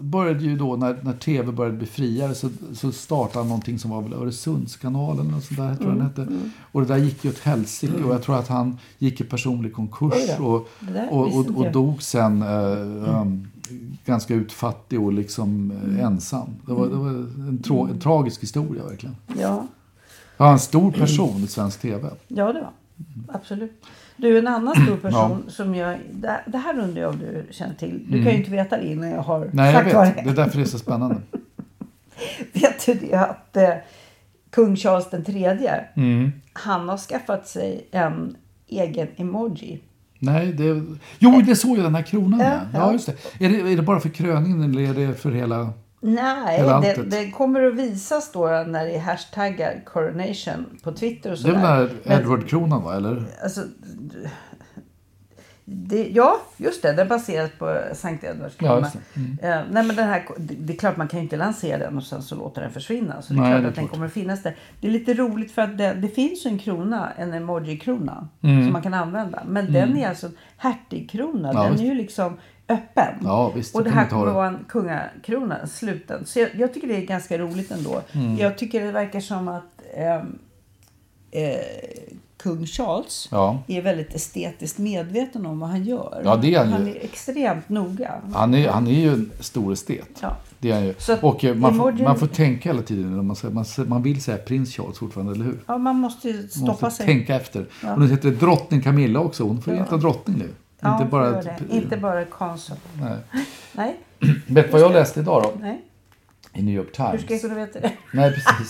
började 0.00 0.44
ju 0.44 0.56
då, 0.56 0.76
när, 0.76 0.98
när 1.02 1.12
tv 1.12 1.52
började 1.52 1.76
bli 1.76 1.86
friare, 1.86 2.34
så, 2.34 2.48
så 2.74 2.92
startade 2.92 3.38
han 3.38 3.48
någonting 3.48 3.78
som 3.78 3.90
var 3.90 4.02
väl 4.02 4.12
Öresundskanalen 4.12 5.20
eller 5.20 5.30
något 5.30 5.44
sånt 5.44 5.58
där, 5.60 5.74
tror 5.74 5.88
jag 5.88 5.96
den 5.98 6.06
hette. 6.06 6.26
Och 6.72 6.80
det 6.80 6.86
där 6.86 6.96
gick 6.96 7.24
ju 7.24 7.30
åt 7.30 7.38
helsike 7.38 8.02
och 8.04 8.14
jag 8.14 8.22
tror 8.22 8.36
att 8.38 8.48
han 8.48 8.78
gick 8.98 9.20
i 9.20 9.24
personlig 9.24 9.72
konkurs 9.74 10.30
då. 10.38 10.46
och, 10.46 10.68
och, 11.10 11.36
och, 11.38 11.46
och 11.56 11.72
dog 11.72 12.02
sen 12.02 12.42
eh, 12.42 13.20
um, 13.20 13.48
ganska 14.04 14.34
utfattig 14.34 15.00
och 15.00 15.12
liksom 15.12 15.70
eh, 15.70 16.04
ensam. 16.04 16.48
Det 16.66 16.72
var, 16.72 16.86
det 16.88 16.96
var 16.96 17.08
en, 17.08 17.62
trå- 17.64 17.90
en 17.90 18.00
tragisk 18.00 18.42
historia 18.42 18.84
verkligen. 18.84 19.16
ja, 19.40 19.66
Han 20.36 20.46
var 20.46 20.52
en 20.52 20.58
stor 20.58 20.90
person 20.92 21.44
i 21.44 21.46
svensk 21.46 21.80
tv. 21.80 22.10
ja 22.28 22.52
det 22.52 22.60
var. 22.60 22.72
Absolut. 23.28 23.72
Du, 24.20 24.38
en 24.38 24.46
annan 24.46 24.74
stor 24.86 24.96
person 24.96 25.44
som 25.48 25.74
jag... 25.74 25.98
Det, 26.12 26.40
det 26.46 26.58
här 26.58 26.78
undrar 26.78 27.02
jag 27.02 27.10
om 27.10 27.18
du 27.18 27.46
känner 27.50 27.74
till. 27.74 28.04
Du 28.08 28.22
kan 28.24 28.32
ju 28.32 28.38
inte 28.38 28.50
veta 28.50 28.76
det 28.76 28.86
innan 28.86 29.08
jag 29.10 29.22
har 29.22 29.36
Mm. 29.36 29.50
Nej, 29.52 29.72
jag 29.74 29.82
sagt 29.82 29.94
vad 29.94 30.06
vet. 30.06 30.24
det 30.24 30.30
är 30.30 30.34
därför 30.34 30.58
det 30.58 30.64
är 30.64 30.66
så 30.68 30.78
spännande. 30.78 31.16
Vet 32.52 32.86
du 32.86 32.94
det 32.94 33.14
att 33.16 33.56
eh, 33.56 33.70
kung 34.50 34.76
Charles 34.76 35.10
den 35.10 35.24
tredje, 35.24 35.84
Mm. 35.96 36.32
han 36.52 36.88
har 36.88 36.96
skaffat 36.98 37.46
sig 37.48 37.88
en 37.90 38.36
egen 38.68 39.08
emoji. 39.16 39.80
Nej, 40.18 40.52
det... 40.52 40.82
Jo, 41.18 41.42
det 41.46 41.56
såg 41.56 41.76
jag 41.78 41.84
den 41.84 41.94
här 41.94 42.02
kronan. 42.02 42.40
Ja, 42.40 42.46
Ja, 42.46 42.60
ja. 42.72 42.78
ja. 42.78 42.92
just 42.92 43.06
det. 43.06 43.44
Är, 43.44 43.48
det. 43.48 43.72
är 43.72 43.76
det 43.76 43.82
bara 43.82 44.00
för 44.00 44.08
kröningen 44.08 44.62
eller 44.62 44.82
är 45.00 45.06
det 45.08 45.14
för 45.14 45.30
hela... 45.32 45.72
Nej, 46.00 46.62
det, 46.82 47.02
det 47.02 47.30
kommer 47.30 47.64
att 47.64 47.74
visas 47.74 48.32
då 48.32 48.46
när 48.46 48.84
det 48.86 48.94
är 48.96 49.00
hashtaggar 49.00 49.82
coronation 49.86 50.66
på 50.82 50.92
Twitter 50.92 51.32
och 51.32 51.38
Det 51.38 51.48
är 51.48 51.52
väl 51.52 51.88
sådär. 51.88 52.00
Men- 52.04 52.18
Edward-kronan 52.20 52.82
va? 52.82 52.96
Eller? 52.96 53.24
Alltså, 53.42 53.60
det, 55.64 56.08
ja, 56.08 56.40
just 56.56 56.82
det. 56.82 56.88
Den 56.92 56.98
är 56.98 57.08
baserad 57.08 57.50
på 57.58 57.78
Sankt 57.94 58.24
Edwards 58.24 58.54
Ja, 58.58 58.66
krona. 58.66 58.80
just 58.80 58.96
det. 59.40 59.48
Eh, 59.48 59.60
nej, 59.70 59.84
men 59.84 59.96
den 59.96 60.08
här, 60.08 60.24
det, 60.38 60.54
det 60.54 60.72
är 60.72 60.76
klart 60.76 60.96
man 60.96 61.08
kan 61.08 61.18
ju 61.18 61.22
inte 61.24 61.36
lansera 61.36 61.78
den 61.78 61.96
och 61.96 62.02
sen 62.02 62.22
så 62.22 62.34
låta 62.34 62.60
den 62.60 62.70
försvinna. 62.70 63.22
Så 63.22 63.32
det 63.32 63.38
är 63.38 63.42
Nej, 63.42 63.50
klart 63.52 63.62
det 63.62 63.68
att 63.68 63.74
den 63.74 63.88
kommer 63.88 64.06
att 64.06 64.12
finnas 64.12 64.42
där. 64.42 64.56
Det 64.80 64.86
är 64.86 64.90
lite 64.90 65.14
roligt 65.14 65.52
för 65.52 65.62
att 65.62 65.78
det, 65.78 65.92
det 65.94 66.08
finns 66.08 66.46
en 66.46 66.58
krona, 66.58 67.12
en 67.16 67.34
emoji-krona, 67.34 68.28
Mm. 68.42 68.64
som 68.64 68.72
man 68.72 68.82
kan 68.82 68.94
använda. 68.94 69.42
Men 69.46 69.72
den 69.72 69.96
är 69.96 70.08
alltså 70.08 70.26
en 70.26 70.36
hertigkrona. 70.56 71.50
Ja, 71.54 71.62
den 71.62 71.80
är 71.80 71.84
ju 71.84 71.94
liksom 71.94 72.36
öppen. 72.68 73.14
Ja, 73.22 73.52
visst, 73.54 73.74
och 73.74 73.84
det 73.84 73.90
här 73.90 74.06
kommer 74.08 74.32
vara 74.32 74.48
en 74.48 74.58
kungakrona, 74.68 75.66
sluten. 75.66 76.26
Så 76.26 76.38
jag, 76.38 76.48
jag 76.58 76.74
tycker 76.74 76.88
det 76.88 76.96
är 76.96 77.06
ganska 77.06 77.38
roligt 77.38 77.70
ändå. 77.70 78.02
Mm. 78.12 78.36
Jag 78.36 78.58
tycker 78.58 78.84
det 78.84 78.92
verkar 78.92 79.20
som 79.20 79.48
att 79.48 79.82
ehm, 79.96 80.38
eh, 81.30 81.56
kung 82.36 82.66
Charles 82.66 83.28
Ja. 83.30 83.62
är 83.66 83.82
väldigt 83.82 84.14
estetiskt 84.14 84.78
medveten 84.78 85.46
om 85.46 85.60
vad 85.60 85.68
han 85.70 85.84
gör. 85.84 86.22
Ja, 86.24 86.36
det 86.36 86.54
är 86.54 86.58
han 86.58 86.66
ju. 86.68 86.72
Han 86.72 86.88
är 86.88 87.04
extremt 87.04 87.68
noga. 87.68 88.14
Han 88.34 88.54
är, 88.54 88.68
han 88.68 88.86
är 88.86 89.00
ju 89.00 89.08
en 89.12 89.30
stor 89.40 89.72
estet. 89.72 90.08
Ja. 90.20 90.36
Det 90.58 90.70
är 90.70 90.74
han 90.74 90.84
ju. 90.86 90.94
Så 90.98 91.16
Och 91.20 91.44
eh, 91.44 91.54
man, 91.54 91.74
får, 91.74 91.92
man 91.92 92.18
får 92.18 92.26
tänka 92.26 92.68
hela 92.68 92.82
tiden. 92.82 93.26
Man, 93.26 93.36
man, 93.52 93.64
man 93.86 94.02
vill 94.02 94.22
säga 94.22 94.38
prins 94.38 94.74
Charles 94.74 94.98
fortfarande, 94.98 95.32
eller 95.32 95.44
hur? 95.44 95.58
Ja, 95.66 95.78
man 95.78 95.96
måste 95.96 96.28
ju 96.28 96.34
Man 96.36 96.48
stoppa 96.48 96.86
måste 96.86 96.90
sig. 96.90 97.06
tänka 97.06 97.34
efter. 97.36 97.66
Ja. 97.82 97.92
Och 97.92 98.00
nu 98.00 98.08
heter 98.08 98.30
det 98.30 98.36
drottning 98.36 98.82
Camilla 98.82 99.20
också. 99.20 99.42
Hon 99.44 99.62
får 99.62 99.72
heta 99.72 99.96
drottning 99.96 100.36
nu. 100.38 100.48
Ja, 100.80 100.92
inte 100.92 101.04
bara... 101.10 101.42
det. 101.42 101.58
Inte 101.70 101.96
bara 101.96 102.24
konsult. 102.24 102.80
Nej. 103.00 103.16
Nej. 103.72 103.96
Vet 104.46 104.72
vad 104.72 104.80
jag 104.80 104.92
läste 104.92 105.20
idag 105.20 105.42
då? 105.42 105.52
Nej. 105.60 105.82
I 106.52 106.62
New 106.62 106.74
York 106.74 106.92
Times. 106.92 107.12
Hur 107.12 107.18
ska 107.18 107.32
jag 107.34 107.40
kunna 107.40 107.54
veta 107.54 107.80
det? 107.80 107.92
Nej, 108.12 108.32
precis. 108.34 108.68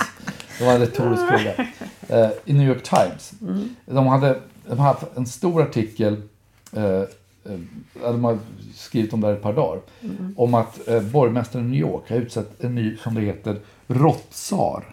Det 0.58 0.64
var 0.64 0.72
en 0.72 0.80
retorisk 0.80 1.22
fråga. 1.28 1.54
Eh, 2.08 2.30
I 2.44 2.52
New 2.52 2.68
York 2.68 2.82
Times. 2.82 3.32
De, 3.86 4.06
hade, 4.06 4.40
de 4.68 4.78
hade 4.78 4.98
en 5.16 5.26
stor 5.26 5.62
artikel. 5.62 6.22
Eh, 6.72 6.84
eh, 6.84 7.06
de 8.02 8.24
har 8.24 8.38
skrivit 8.74 9.12
om 9.12 9.20
det 9.20 9.26
här 9.26 9.34
ett 9.34 9.42
par 9.42 9.52
dagar. 9.52 9.80
Om 10.36 10.54
att 10.54 10.88
eh, 10.88 11.02
borgmästaren 11.02 11.66
i 11.66 11.68
New 11.68 11.80
York 11.80 12.10
har 12.10 12.16
utsett 12.16 12.64
en 12.64 12.74
ny, 12.74 12.96
som 12.96 13.14
det 13.14 13.20
heter, 13.20 13.60
råttsar. 13.86 14.84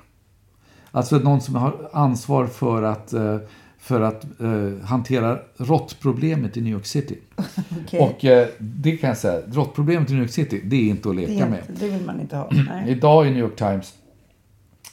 Alltså 0.91 1.15
någon 1.15 1.41
som 1.41 1.56
har 1.56 1.89
ansvar 1.93 2.47
för 2.47 2.84
att, 2.84 3.13
eh, 3.13 3.38
för 3.86 4.02
att 4.02 4.24
eh, 4.41 4.86
hantera 4.86 5.39
råttproblemet 5.58 6.58
i 6.58 6.62
New 6.62 6.74
York 6.74 6.86
City. 6.86 7.17
Okej. 7.84 8.00
Och 8.00 8.26
eh, 8.26 8.48
det 8.60 8.98
kan 8.98 9.08
jag 9.08 9.17
säga, 9.17 9.41
råttproblemet 9.52 10.10
i 10.10 10.13
New 10.13 10.21
York 10.21 10.32
City, 10.32 10.62
det 10.63 10.76
är 10.76 10.89
inte 10.89 11.10
att 11.10 11.15
leka 11.15 11.45
det, 11.45 11.50
med. 11.52 11.63
det 11.67 11.89
vill 11.89 12.06
man 12.06 12.21
inte 12.21 12.36
ha. 12.36 12.50
Idag 12.88 13.28
i 13.28 13.30
New 13.30 13.39
York 13.39 13.56
Times 13.56 13.93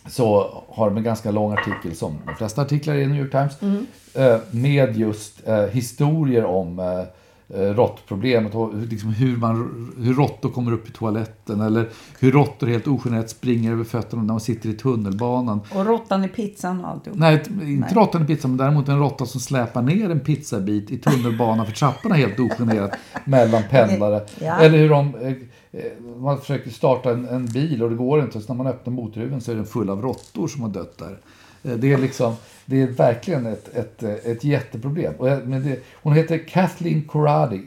så 0.06 0.50
har 0.68 0.88
de 0.88 0.96
en 0.96 1.02
ganska 1.02 1.30
lång 1.30 1.52
artikel, 1.52 1.96
som 1.96 2.18
de 2.26 2.34
flesta 2.34 2.62
artiklar 2.62 2.94
i 2.94 3.06
New 3.06 3.20
York 3.20 3.30
Times, 3.30 3.86
eh, 4.14 4.40
med 4.50 4.96
just 4.96 5.48
eh, 5.48 5.66
historier 5.66 6.44
om 6.44 6.78
eh, 6.78 7.04
råttproblemet 7.54 8.54
och 8.54 8.72
hur- 8.74 8.86
liksom 8.86 9.08
hur, 9.08 9.36
man, 9.36 9.92
hur 9.98 10.14
råttor 10.14 10.48
kommer 10.48 10.72
upp 10.72 10.88
i 10.88 10.92
toaletten 10.92 11.60
eller 11.60 11.88
hur 12.20 12.32
råttor 12.32 12.66
helt 12.66 12.88
ogenerat 12.88 13.30
springer 13.30 13.72
över 13.72 13.84
fötterna 13.84 14.22
när 14.22 14.32
man 14.32 14.40
sitter 14.40 14.68
i 14.68 14.72
tunnelbanan. 14.72 15.60
Och 15.74 15.86
råttan 15.86 16.24
i 16.24 16.28
pizzan 16.28 16.84
och 16.84 16.90
alltihop. 16.90 17.18
Nej, 17.18 17.42
inte 17.62 17.94
råttan 17.94 18.22
i 18.22 18.26
pizzan, 18.26 18.50
men 18.50 18.58
däremot 18.58 18.88
en 18.88 18.98
råtta 18.98 19.26
som 19.26 19.40
släpar 19.40 19.82
ner 19.82 20.10
en 20.10 20.20
pizzabit 20.20 20.90
i 20.90 20.98
tunnelbanan 20.98 21.66
för 21.66 21.72
trapporna 21.72 22.14
helt 22.14 22.40
ogenerat 22.40 22.90
mellan 23.24 23.62
pendlare. 23.70 24.22
Ja. 24.40 24.60
Eller 24.60 24.78
hur 24.78 24.88
de, 24.88 25.14
eh, 25.14 25.32
eh, 25.80 25.92
man 26.18 26.38
försöker 26.38 26.70
starta 26.70 27.10
en, 27.10 27.28
en 27.28 27.46
bil 27.46 27.82
och 27.82 27.90
det 27.90 27.96
går 27.96 28.20
inte. 28.20 28.40
Så 28.40 28.52
när 28.54 28.64
man 28.64 28.72
öppnar 28.72 28.92
motorhuven 28.94 29.40
så 29.40 29.52
är 29.52 29.56
den 29.56 29.66
full 29.66 29.90
av 29.90 30.02
råttor 30.02 30.48
som 30.48 30.62
har 30.62 30.68
dött 30.68 30.98
där. 30.98 31.18
Eh, 31.62 31.72
Det 31.72 31.92
är, 31.92 31.98
liksom, 31.98 32.34
det 32.64 32.82
är 32.82 32.86
verkligen 32.86 33.46
ett, 33.46 33.76
ett, 33.76 34.02
ett 34.02 34.44
jätteproblem. 34.44 35.14
Och 35.18 35.28
jag- 35.28 35.48
men 35.48 35.62
det, 35.62 35.78
hon 36.02 36.12
heter 36.12 36.38
Kathleen 36.48 37.02
Corradi 37.02 37.62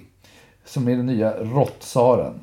som 0.65 0.87
är 0.87 0.95
den 0.95 1.05
nya 1.05 1.33
råttsaren. 1.43 2.33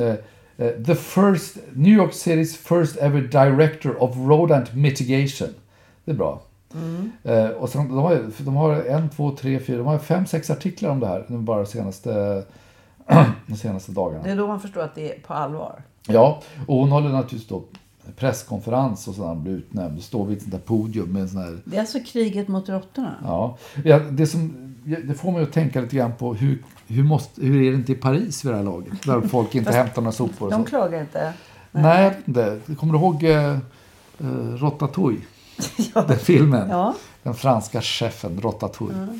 Eh, 0.00 0.66
eh, 0.66 0.72
the 0.86 0.94
first, 0.94 1.56
New 1.72 1.92
York 1.94 2.10
City's 2.12 2.56
first 2.56 2.96
ever 2.96 3.20
director 3.20 4.02
of 4.02 4.16
rodent 4.16 4.74
mitigation. 4.74 5.48
Det 6.04 6.10
är 6.10 6.14
bra. 6.16 6.40
Eh, 7.24 7.48
och 7.48 7.68
sen, 7.68 7.88
de, 7.88 7.98
har, 7.98 8.22
de 8.38 8.56
har 8.56 8.72
en, 8.82 9.10
två, 9.10 9.30
tre, 9.30 9.58
fyra, 9.60 9.76
de 9.78 9.86
har 9.86 9.98
fem, 9.98 10.26
sex 10.26 10.50
artiklar 10.50 10.90
om 10.90 11.00
det 11.00 11.06
här 11.06 11.24
nu 11.28 11.38
bara 11.38 11.58
de 11.58 11.66
senaste, 11.66 12.42
de 13.46 13.56
senaste 13.56 13.92
dagarna. 13.92 14.24
Det 14.24 14.30
är 14.30 14.36
då 14.36 14.46
man 14.46 14.60
förstår 14.60 14.80
att 14.80 14.94
det 14.94 15.12
är 15.16 15.20
på 15.20 15.34
allvar. 15.34 15.82
Ja, 16.08 16.42
och 16.66 16.76
hon 16.76 16.90
håller 16.90 17.08
naturligtvis 17.08 17.46
då 17.48 17.62
presskonferens 18.16 19.08
och 19.08 19.14
sådär, 19.14 19.34
blir 19.34 19.52
utnämnd. 19.52 20.02
Står 20.02 20.26
vid 20.26 20.36
ett 20.36 20.42
sånt 20.42 20.52
där 20.52 20.60
podium 20.60 21.12
med 21.12 21.22
en 21.22 21.28
sån 21.28 21.40
här 21.40 21.58
Det 21.64 21.76
är 21.76 21.80
alltså 21.80 21.98
kriget 22.06 22.48
mot 22.48 22.68
råttorna. 22.68 23.14
Ja, 23.24 23.58
ja 23.84 23.98
det, 23.98 24.26
som, 24.26 24.74
det 24.84 25.14
får 25.14 25.32
mig 25.32 25.42
att 25.42 25.52
tänka 25.52 25.80
lite 25.80 25.96
grann 25.96 26.12
på 26.18 26.34
hur, 26.34 26.64
hur, 26.86 27.02
måste, 27.02 27.42
hur 27.42 27.62
är 27.62 27.70
det 27.70 27.76
inte 27.76 27.92
i 27.92 27.94
Paris 27.94 28.44
vid 28.44 28.52
det 28.52 28.56
här 28.56 28.64
laget? 28.64 29.02
Där 29.02 29.20
folk 29.20 29.54
inte 29.54 29.72
hämtar 29.72 30.02
några 30.02 30.12
sopor. 30.12 30.46
Och 30.46 30.52
De 30.52 30.64
klagar 30.64 31.00
inte. 31.00 31.32
Nej, 31.72 32.10
vet 32.10 32.28
inte. 32.28 32.60
Kommer 32.76 32.92
du 32.92 32.98
ihåg 32.98 33.24
eh, 33.24 33.58
eh, 34.18 34.56
Ratatouille? 34.56 35.20
Den 36.08 36.18
filmen. 36.18 36.68
Ja. 36.70 36.94
Den 37.24 37.34
franska 37.34 37.82
chefen 37.82 38.40
Ratatouille. 38.42 39.18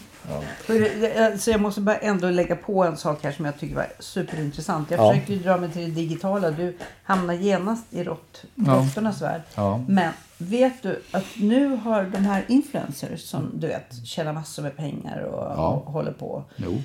För, 0.64 1.36
så 1.38 1.50
jag 1.50 1.60
måste 1.60 1.80
bara 1.80 1.96
ändå 1.96 2.30
lägga 2.30 2.56
på 2.56 2.84
en 2.84 2.96
sak 2.96 3.18
här 3.24 3.32
som 3.32 3.44
jag 3.44 3.58
tycker 3.58 3.74
var 3.76 3.86
superintressant. 3.98 4.90
Jag 4.90 5.00
Ja. 5.00 5.10
försökte 5.12 5.34
dra 5.34 5.56
mig 5.56 5.72
till 5.72 5.82
det 5.94 6.00
digitala. 6.00 6.50
Du 6.50 6.76
hamnar 7.04 7.34
genast 7.34 7.84
i 7.90 8.04
rått, 8.04 8.44
Ja. 8.54 8.72
råttornas 8.72 9.22
värld. 9.22 9.42
Ja. 9.54 9.84
Men 9.88 10.12
vet 10.38 10.82
du 10.82 11.02
att 11.10 11.24
nu 11.36 11.76
har 11.76 12.02
de 12.02 12.18
här 12.18 12.44
influencers 12.48 13.20
som 13.20 13.50
du 13.54 13.66
vet 13.66 14.06
tjänar 14.06 14.32
massor 14.32 14.62
med 14.62 14.76
pengar 14.76 15.18
och, 15.22 15.52
Ja. 15.56 15.68
och 15.68 15.92
håller 15.92 16.12
på. 16.12 16.42
Jo. 16.56 16.82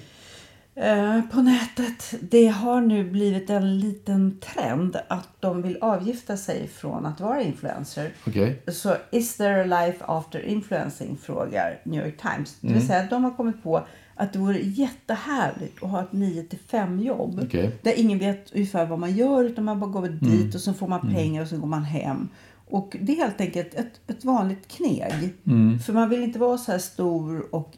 Eh, 0.81 1.21
på 1.31 1.41
nätet. 1.41 2.13
Det 2.21 2.47
har 2.47 2.81
nu 2.81 3.09
blivit 3.11 3.49
en 3.49 3.79
liten 3.79 4.39
trend 4.39 4.97
att 5.07 5.27
de 5.39 5.61
vill 5.61 5.77
avgifta 5.81 6.37
sig 6.37 6.67
från 6.67 7.05
att 7.05 7.19
vara 7.19 7.41
influencer. 7.41 8.11
Okej. 8.27 8.61
Så 8.67 8.95
is 9.11 9.37
there 9.37 9.61
a 9.61 9.85
life 9.85 10.05
after 10.07 10.39
influencing? 10.45 11.17
Frågar 11.21 11.79
New 11.83 12.05
York 12.05 12.17
Times. 12.21 12.57
Det 12.61 12.67
Mm. 12.67 12.79
vill 12.79 12.87
säga 12.87 12.99
att 12.99 13.09
de 13.09 13.23
har 13.23 13.31
kommit 13.31 13.63
på 13.63 13.85
att 14.15 14.33
det 14.33 14.39
vore 14.39 14.59
jättehärligt 14.59 15.83
att 15.83 15.89
ha 15.89 16.01
ett 16.01 16.11
9 16.13 16.43
till 16.43 16.59
5 16.59 16.99
jobb. 16.99 17.47
Mm. 17.53 17.71
Där 17.81 17.93
ingen 17.99 18.19
vet 18.19 18.51
ungefär 18.53 18.85
vad 18.85 18.99
man 18.99 19.15
gör 19.15 19.43
utan 19.43 19.63
man 19.63 19.79
bara 19.79 19.89
går 19.91 20.07
dit 20.07 20.55
och 20.55 20.61
så 20.61 20.73
får 20.73 20.87
man 20.87 21.13
pengar 21.13 21.41
och 21.41 21.47
så 21.47 21.57
går 21.57 21.67
man 21.67 21.83
hem. 21.83 22.29
Och 22.69 22.97
det 23.01 23.11
är 23.11 23.17
helt 23.17 23.41
enkelt 23.41 23.73
ett, 23.73 23.99
ett 24.07 24.25
vanligt 24.25 24.67
kneg. 24.67 25.33
Mm. 25.47 25.79
För 25.79 25.93
man 25.93 26.09
vill 26.09 26.23
inte 26.23 26.39
vara 26.39 26.57
så 26.57 26.71
här 26.71 26.79
stor 26.79 27.55
och 27.55 27.73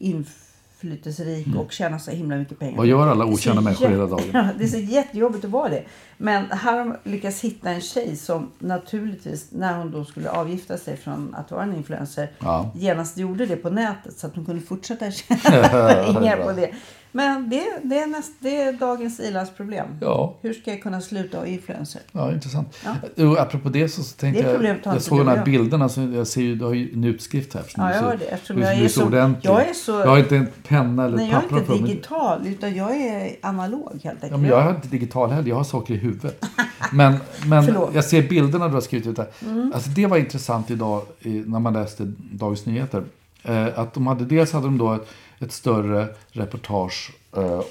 inflytelserik 0.83 1.47
och 1.55 1.71
tjäna 1.71 1.99
så 1.99 2.11
himla 2.11 2.35
mycket 2.35 2.59
pengar. 2.59 2.71
Mm. 2.71 2.77
Vad 2.77 2.87
gör 2.87 3.07
alla 3.07 3.25
okända 3.25 3.61
människor 3.61 3.87
hela 3.87 4.05
dagen? 4.05 4.47
Det 4.57 4.63
är 4.63 4.67
så 4.67 4.77
jättejobbigt 4.77 5.45
att 5.45 5.51
vara 5.51 5.69
det. 5.69 5.83
Men 6.17 6.45
här 6.51 6.77
har 6.77 6.79
de 6.79 6.95
lyckats 7.11 7.41
hitta 7.41 7.69
en 7.69 7.81
tjej 7.81 8.15
som 8.15 8.51
naturligtvis 8.59 9.47
när 9.51 9.77
hon 9.77 9.91
då 9.91 10.05
skulle 10.05 10.29
avgifta 10.29 10.77
sig 10.77 10.97
från 10.97 11.35
att 11.35 11.51
vara 11.51 11.63
en 11.63 11.75
influencer 11.75 12.29
Ja. 12.39 12.71
genast 12.75 13.17
gjorde 13.17 13.45
det 13.45 13.55
på 13.55 13.69
nätet 13.69 14.17
så 14.17 14.27
att 14.27 14.35
hon 14.35 14.45
kunde 14.45 14.61
fortsätta 14.61 15.11
tjäna 15.11 15.67
pengar 16.03 16.43
på 16.43 16.51
det. 16.51 16.71
Men 17.11 17.49
det, 17.49 17.63
det, 17.83 17.99
är 17.99 18.07
näst, 18.07 18.31
det 18.39 18.61
är 18.61 18.73
dagens 18.73 19.19
ilandsproblem. 19.19 19.87
Ja. 20.01 20.35
Hur 20.41 20.53
ska 20.53 20.71
jag 20.71 20.81
kunna 20.83 21.01
sluta 21.01 21.37
vara 21.37 21.47
influencer? 21.47 22.01
Ja, 22.11 22.31
intressant. 22.33 22.77
Ja. 22.85 22.95
Jo, 23.15 23.35
apropå 23.37 23.69
det 23.69 23.89
så 23.89 24.03
så 24.03 24.15
tänkte 24.17 24.41
Det 24.43 24.67
jag, 24.67 24.77
jag 24.95 25.01
såg 25.01 25.17
de 25.19 25.27
och 25.27 25.37
här 25.37 25.45
bilderna, 25.45 25.89
så 25.89 26.01
jag 26.01 26.27
ser 26.27 26.41
ju, 26.41 26.55
du 26.55 26.65
har 26.65 26.73
ju 26.73 26.93
en 26.93 27.03
utskrift 27.03 27.53
här. 27.53 27.63
Ja, 27.77 27.93
jag 27.95 28.01
har 28.01 28.15
det, 28.15 28.25
eftersom 28.25 28.55
du- 28.55 28.61
jag 28.61 28.73
är 28.73 28.87
så 28.87 29.05
ordentlig. 29.05 29.49
jag 29.49 29.69
är 29.69 29.73
så- 29.73 29.91
Jag 29.91 30.07
har 30.07 30.17
inte 30.17 30.37
en 30.37 30.47
penna 30.67 31.05
eller 31.05 31.17
Nej, 31.17 31.25
ett 31.25 31.31
jag 31.31 31.43
är 31.43 31.47
papper 31.49 31.73
inte 31.73 31.85
digital 31.87 32.47
utan 32.47 32.75
jag 32.75 32.95
är 33.01 33.35
analog 33.41 33.91
helt 34.03 34.05
enkelt. 34.05 34.31
Ja, 34.31 34.37
men 34.37 34.49
jag 34.49 34.65
är 34.65 34.75
inte 34.75 34.87
digital 34.87 35.29
heller, 35.31 35.49
jag 35.49 35.55
har 35.55 35.63
saker 35.63 35.93
i 35.93 35.97
huvudet. 35.97 36.45
Men, 36.93 37.13
men 37.45 37.63
Förlåt. 37.65 37.83
Mm. 37.83 37.95
jag 37.95 38.05
ser 38.05 38.29
bilderna 38.29 38.67
du 38.67 38.73
har 38.73 38.81
skrivit 38.81 39.07
ut 39.07 39.17
här. 39.17 39.27
Alltså 39.73 39.89
det 39.89 40.05
var 40.07 40.17
intressant 40.17 40.71
idag 40.71 41.01
när 41.23 41.59
man 41.59 41.73
läste 41.73 42.03
Dagens 42.31 42.65
Nyheter. 42.65 43.03
Eh, 43.43 43.67
att 43.79 43.93
de 43.93 44.07
hade, 44.07 44.25
dels 44.25 44.51
hade 44.53 44.65
de 44.65 44.77
då 44.77 44.99
ett, 45.41 45.51
större 45.51 46.07
reportage 46.31 47.11
eh, 47.37 47.61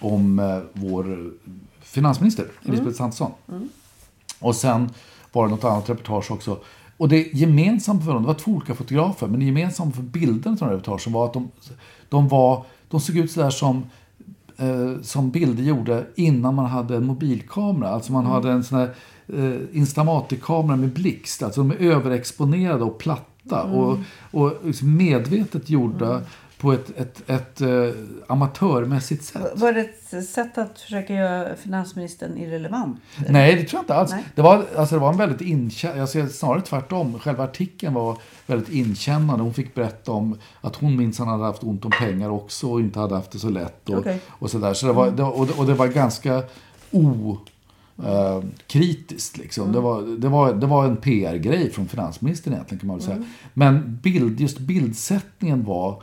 om 0.00 0.38
eh, 0.38 0.58
vår 0.72 1.30
finansminister, 1.80 2.44
Elisabeth 2.44 2.82
Mm. 2.82 2.94
Svantesson. 2.94 3.32
Och 4.38 4.56
sen 4.56 4.90
var 5.32 5.44
det 5.44 5.50
något 5.50 5.64
annat 5.64 5.90
reportage 5.90 6.30
också. 6.30 6.58
Och 6.96 7.08
det 7.08 7.34
gemensamma 7.34 8.00
för 8.00 8.12
dem, 8.12 8.22
det 8.22 8.26
var 8.26 8.34
två 8.34 8.50
olika 8.50 8.74
fotografer, 8.74 9.26
men 9.26 9.40
det 9.40 9.46
gemensamma 9.46 9.92
för 9.92 10.02
bilderna 10.02 10.56
här 10.60 10.68
reportagen 10.68 11.12
var 11.12 11.24
att 11.26 11.32
de, 11.32 11.50
de, 12.08 12.28
var, 12.28 12.64
de 12.88 13.00
såg 13.00 13.16
ut 13.16 13.30
sådär 13.30 13.50
som 13.50 13.84
eh, 14.60 15.00
som 15.02 15.30
bilder 15.30 15.62
gjorde 15.62 16.06
innan 16.14 16.54
man 16.54 16.66
hade 16.66 16.96
en 16.96 17.06
mobilkamera. 17.06 17.90
Alltså 17.90 18.12
man 18.12 18.26
hade 18.26 18.50
en 18.50 18.64
sån 18.64 18.78
här 18.78 18.94
eh, 19.28 19.60
Instamatic-kamera 19.72 20.76
med 20.76 20.92
blixt. 20.92 21.42
Alltså 21.42 21.60
de 21.60 21.70
är 21.70 21.76
överexponerade 21.76 22.84
och 22.84 22.98
platta. 22.98 23.62
Och, 23.62 23.98
och 24.30 24.52
liksom 24.64 24.96
medvetet 24.96 25.70
gjorda 25.70 26.22
på 26.60 26.72
ett, 26.72 26.98
ett, 26.98 27.30
ett 27.30 27.60
eh, 27.60 27.68
amatörmässigt 28.26 29.24
sätt. 29.24 29.52
Var 29.54 29.72
det 29.72 29.80
ett 29.80 30.28
sätt 30.28 30.58
att 30.58 30.80
försöka 30.80 31.14
göra 31.14 31.56
finansministern 31.56 32.38
irrelevant? 32.38 33.00
Nej, 33.28 33.54
det 33.54 33.64
tror 33.64 33.78
jag 33.78 33.82
inte 33.82 33.94
alls. 33.94 34.10
Nej. 34.10 34.24
Det 34.34 34.42
var, 34.42 34.64
alltså, 34.76 34.94
det 34.94 35.00
var 35.00 35.12
en 35.12 35.18
väldigt 35.18 35.40
inkännande, 35.40 36.06
ser 36.06 36.26
snarare 36.26 36.60
tvärtom. 36.60 37.18
Själva 37.18 37.44
artikeln 37.44 37.94
var 37.94 38.18
väldigt 38.46 38.68
inkännande. 38.68 39.44
Hon 39.44 39.54
fick 39.54 39.74
berätta 39.74 40.12
om 40.12 40.38
att 40.60 40.76
hon 40.76 40.96
minsann 40.96 41.28
hade 41.28 41.44
haft 41.44 41.62
ont 41.62 41.84
om 41.84 41.90
pengar 41.90 42.30
också 42.30 42.72
och 42.72 42.80
inte 42.80 42.98
hade 42.98 43.14
haft 43.14 43.30
det 43.30 43.38
så 43.38 43.50
lätt. 43.50 43.88
Och, 43.88 43.98
Okej. 43.98 44.20
och, 44.28 44.50
så 44.50 44.58
där. 44.58 44.74
Så 44.74 44.86
det 44.86 44.92
var, 44.92 45.10
det, 45.10 45.22
och, 45.22 45.46
det, 45.46 45.52
och 45.52 45.66
det 45.66 45.74
var 45.74 45.86
ganska 45.86 46.42
o... 46.90 47.38
Eh, 48.04 48.42
kritiskt 48.66 49.38
liksom. 49.38 49.72
Det, 49.72 49.80
var, 49.80 50.02
det, 50.02 50.28
var, 50.28 50.52
det 50.52 50.66
var 50.66 50.84
en 50.84 50.96
PR-grej 50.96 51.70
från 51.70 51.88
finansministern 51.88 52.54
egentligen 52.54 52.80
kan 52.80 52.86
man 52.86 52.96
väl 52.96 53.06
säga. 53.06 53.24
Men 53.54 53.98
bild, 54.02 54.40
just 54.40 54.58
bildsättningen 54.58 55.64
var 55.64 56.02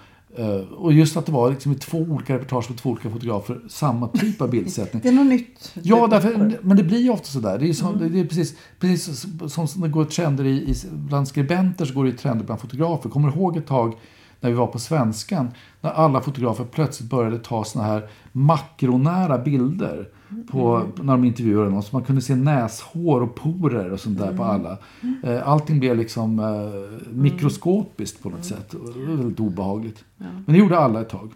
och 0.78 0.94
just 0.94 1.18
att 1.18 1.26
det 1.26 1.32
var 1.32 1.50
liksom 1.50 1.76
två 1.76 1.98
olika 1.98 2.36
reportage 2.36 2.70
med 2.70 2.80
två 2.80 2.90
olika 2.90 3.10
fotografer, 3.10 3.62
samma 3.70 4.08
typ 4.08 4.42
av 4.42 4.50
bildsättning. 4.50 5.02
Det 5.04 5.10
är 5.10 5.14
något 5.14 5.28
nytt. 5.28 5.74
Ja, 5.84 6.08
därför, 6.08 6.58
men 6.62 6.78
det 6.78 6.84
blir 6.84 7.00
ju 7.00 7.10
ofta 7.10 7.26
sådär. 7.26 7.60
Det 7.60 7.70
är, 7.70 7.74
som, 7.74 8.12
det 8.14 8.20
är 8.20 8.26
precis, 8.26 8.56
precis 8.80 9.26
som 9.48 9.82
det 9.82 9.88
går 9.88 10.06
trender 10.06 10.46
i, 10.46 10.50
i, 10.50 10.76
bland 10.92 11.28
skribenter 11.28 11.86
så 11.86 11.94
går 11.94 12.06
det 12.06 12.12
trender 12.12 12.46
bland 12.46 12.62
fotografer. 12.62 13.10
Kommer 13.10 13.30
ihåg 13.30 13.58
ett 13.58 13.68
tag 13.68 13.94
när 14.40 14.50
vi 14.50 14.56
var 14.56 14.68
på 14.68 14.80
Svenskan 14.80 15.50
när 15.82 15.92
alla 15.92 16.22
fotografer 16.22 16.64
plötsligt 16.64 17.10
började 17.10 17.40
ta 17.40 17.64
såna 17.64 17.86
här 17.86 18.10
makronära 18.32 19.38
bilder 19.38 20.10
på, 20.52 20.84
när 20.96 21.14
de 21.14 21.24
intervjuade 21.24 21.70
någon. 21.70 21.84
Så 21.84 21.96
man 21.96 22.04
kunde 22.04 22.22
se 22.22 22.36
näshår 22.36 23.22
och 23.22 23.36
porer 23.36 23.92
och 23.92 24.00
sånt 24.00 24.20
där 24.20 24.38
på 24.38 24.44
alla. 24.44 24.78
Eh, 25.24 25.48
Allting 25.48 25.80
blev 25.80 25.98
liksom 25.98 26.40
eh, 26.40 27.10
mikroskopiskt 27.14 28.24
på 28.24 28.30
något 28.30 28.46
sätt. 28.46 28.74
Och 28.74 28.94
Det 28.94 29.06
var 29.06 29.16
väldigt 29.16 29.40
obehagligt. 29.40 30.04
Men 30.18 30.44
det 30.46 30.58
gjorde 30.58 30.80
alla 30.80 31.02
ett 31.02 31.10
tag. 31.10 31.32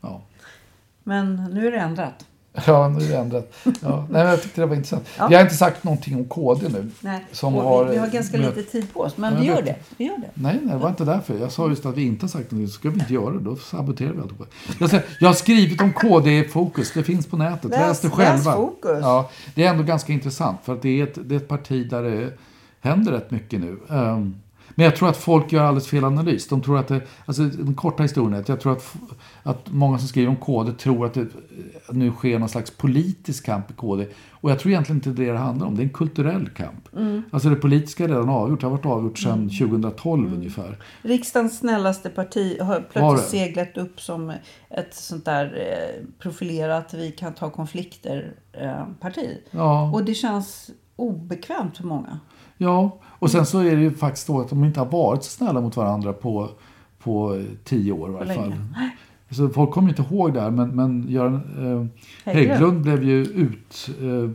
Ja. 0.00 0.22
Men 1.02 1.34
nu 1.36 1.66
är 1.66 1.70
det 1.70 1.78
ändrat. 1.78 2.26
Ja, 2.66 2.88
nu 2.88 3.04
är 3.04 3.08
det 3.08 3.16
ändrat. 3.16 3.52
Ja, 3.82 4.06
nej, 4.10 4.26
jag 4.26 4.42
tyckte 4.42 4.60
det 4.60 4.66
var 4.66 4.76
intressant. 4.76 5.08
Ja. 5.18 5.26
Vi 5.28 5.34
har 5.34 5.42
inte 5.42 5.54
sagt 5.54 5.84
någonting 5.84 6.16
om 6.16 6.24
KD 6.24 6.68
nu. 6.68 6.90
Nej. 7.00 7.24
Som 7.32 7.54
har, 7.54 7.84
vi, 7.84 7.90
vi 7.90 7.96
har 7.98 8.06
ganska 8.06 8.36
lite 8.36 8.62
tid 8.62 8.92
på 8.92 9.00
oss, 9.00 9.16
men 9.16 9.40
vi 9.40 9.46
gör 9.46 9.62
det. 9.62 9.76
Vi 9.96 10.04
gör 10.04 10.18
det. 10.18 10.30
Nej, 10.34 10.58
nej, 10.62 10.72
det 10.74 10.80
var 10.80 10.88
inte 10.88 11.04
därför. 11.04 11.38
Jag 11.38 11.52
sa 11.52 11.68
just 11.68 11.86
att 11.86 11.96
vi 11.96 12.02
inte 12.06 12.24
har 12.24 12.28
sagt 12.28 12.50
någonting. 12.50 12.68
Så 12.72 12.78
ska 12.78 12.90
vi 12.90 13.00
inte 13.00 13.14
göra 13.14 13.30
det. 13.30 13.40
Då 13.40 13.56
saboterar 13.56 14.12
vi 14.12 14.20
alltihopa. 14.20 14.44
Jag, 14.80 14.90
säger, 14.90 15.04
jag 15.20 15.28
har 15.28 15.34
skrivit 15.34 15.80
om 15.80 15.92
KD-fokus. 15.92 16.92
Det 16.92 17.02
finns 17.02 17.26
på 17.26 17.36
nätet. 17.36 17.70
Läs- 17.70 17.78
Läs, 17.88 18.00
det 18.00 18.08
läs 18.08 18.16
själva. 18.16 18.52
Fokus. 18.56 18.98
Ja, 19.02 19.30
det 19.54 19.64
är 19.64 19.70
ändå 19.70 19.82
ganska 19.82 20.12
intressant. 20.12 20.58
För 20.64 20.72
att 20.72 20.82
det 20.82 21.00
är 21.00 21.04
ett, 21.04 21.18
det 21.28 21.34
är 21.34 21.36
ett 21.36 21.48
parti 21.48 21.90
där 21.90 22.02
det 22.02 22.32
händer 22.80 23.12
rätt 23.12 23.30
mycket 23.30 23.60
nu. 23.60 23.78
Ehm, 23.90 24.34
men 24.76 24.84
jag 24.84 24.96
tror 24.96 25.08
att 25.08 25.16
folk 25.16 25.52
gör 25.52 25.62
alldeles 25.64 25.88
fel 25.88 26.04
analys. 26.04 26.48
De 26.48 26.60
tror 26.62 26.78
att 26.78 26.88
det, 26.88 27.00
alltså 27.26 27.42
den 27.42 27.74
korta 27.74 28.02
historien 28.02 28.34
är 28.34 28.38
att 28.40 28.48
jag 28.48 28.60
tror 28.60 28.72
att, 28.72 28.94
att 29.42 29.58
många 29.70 29.98
som 29.98 30.08
skriver 30.08 30.28
om 30.28 30.36
KD 30.36 30.72
tror 30.72 31.06
att 31.06 31.14
det 31.14 31.26
nu 31.98 32.10
sker 32.10 32.38
någon 32.38 32.48
slags 32.48 32.70
politisk 32.70 33.46
kamp 33.46 33.70
i 33.70 33.74
KD. 33.74 34.06
Och 34.30 34.50
jag 34.50 34.58
tror 34.58 34.72
egentligen 34.72 34.96
inte 34.96 35.10
det 35.10 35.32
det 35.32 35.38
handlar 35.38 35.66
om. 35.66 35.76
Det 35.76 35.82
är 35.82 35.84
en 35.84 35.90
kulturell 35.90 36.48
kamp. 36.48 36.88
Alltså 37.30 37.48
det 37.48 37.56
politiska 37.56 38.04
är 38.04 38.08
redan 38.08 38.28
avgjort. 38.28 38.60
Det 38.60 38.66
har 38.66 38.70
varit 38.70 38.86
avgjort 38.86 39.18
sedan 39.18 39.48
2012 39.48 40.34
ungefär. 40.34 40.78
Riksdagens 41.02 41.58
snällaste 41.58 42.10
parti 42.10 42.56
har 42.60 42.66
Har 42.66 42.80
plötsligt 42.80 43.32
det? 43.32 43.38
seglat 43.38 43.76
upp 43.76 44.00
som 44.00 44.32
ett 44.70 44.94
sånt 44.94 45.24
där 45.24 45.44
eh, 45.44 46.06
profilerat 46.18 46.94
vi 46.94 47.10
kan 47.10 47.32
ta 47.34 47.50
konflikter 47.50 48.32
eh, 48.52 48.84
parti. 49.00 49.38
Ja. 49.50 49.90
Och 49.92 50.04
det 50.04 50.14
känns 50.14 50.70
obekvämt 50.96 51.76
för 51.76 51.84
många. 51.84 52.18
Ja, 52.56 52.98
och 53.18 53.30
sen 53.30 53.46
så 53.46 53.58
är 53.58 53.76
det 53.76 53.82
ju 53.82 53.94
faktiskt 53.94 54.26
så 54.26 54.40
att 54.40 54.48
de 54.48 54.64
inte 54.64 54.80
har 54.80 54.86
varit 54.86 55.24
så 55.24 55.30
snälla 55.30 55.60
mot 55.60 55.76
varandra 55.76 56.12
på, 56.12 56.50
på 56.98 57.42
tio 57.64 57.92
år 57.92 58.10
i 58.10 58.12
varje 58.12 58.34
fall. 58.34 58.54
Så 59.34 59.48
folk 59.48 59.70
kommer 59.70 59.88
inte 59.88 60.02
ihåg 60.02 60.34
det 60.34 60.40
här, 60.40 60.50
men, 60.50 60.68
men 60.68 61.06
Göran 61.08 61.34
eh, 62.24 62.32
Hägglund. 62.32 62.80
Blev 62.82 63.04
ju 63.04 63.20
ut, 63.24 63.90
eh, 64.02 64.30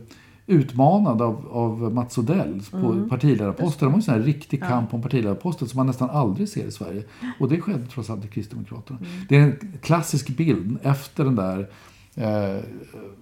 utmanad 0.46 1.22
av, 1.22 1.46
av 1.52 1.94
Mats 1.94 2.18
Odell 2.18 2.62
på 2.70 2.76
Mm. 2.76 3.08
partiledarposten. 3.08 3.86
Det 3.88 3.90
var 3.92 3.96
en 3.96 4.02
sån 4.02 4.14
här 4.14 4.20
riktig 4.20 4.62
kamp 4.62 4.94
om 4.94 5.02
partiledarposten 5.02 5.68
som 5.68 5.76
man 5.76 5.86
nästan 5.86 6.10
aldrig 6.10 6.48
ser 6.48 6.66
i 6.66 6.70
Sverige. 6.70 7.02
Och 7.40 7.48
det 7.48 7.60
skedde 7.60 7.86
trots 7.86 8.10
allt 8.10 8.24
i 8.24 8.28
Kristdemokraterna. 8.28 8.98
Mm. 8.98 9.10
Det 9.28 9.36
är 9.36 9.42
en 9.42 9.78
klassisk 9.82 10.28
bild 10.28 10.78
efter 10.82 11.24
den 11.24 11.36
där 11.36 11.68
eh, 12.14 12.62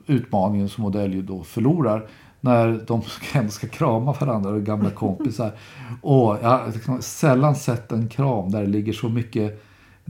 utmaningen 0.06 0.68
som 0.68 0.84
Odell 0.84 1.14
ju 1.14 1.22
då 1.22 1.42
förlorar. 1.42 2.06
När 2.40 2.84
de 2.86 3.02
ändå 3.32 3.50
ska 3.50 3.66
krama 3.68 4.12
varandra 4.20 4.50
och 4.50 4.62
gamla 4.62 4.90
kompisar. 4.90 5.52
Och 6.02 6.38
jag 6.42 6.48
har 6.48 7.00
sällan 7.00 7.56
sett 7.56 7.92
en 7.92 8.08
kram 8.08 8.50
där 8.50 8.60
det 8.60 8.66
ligger 8.68 8.92
så 8.92 9.08
mycket 9.08 9.64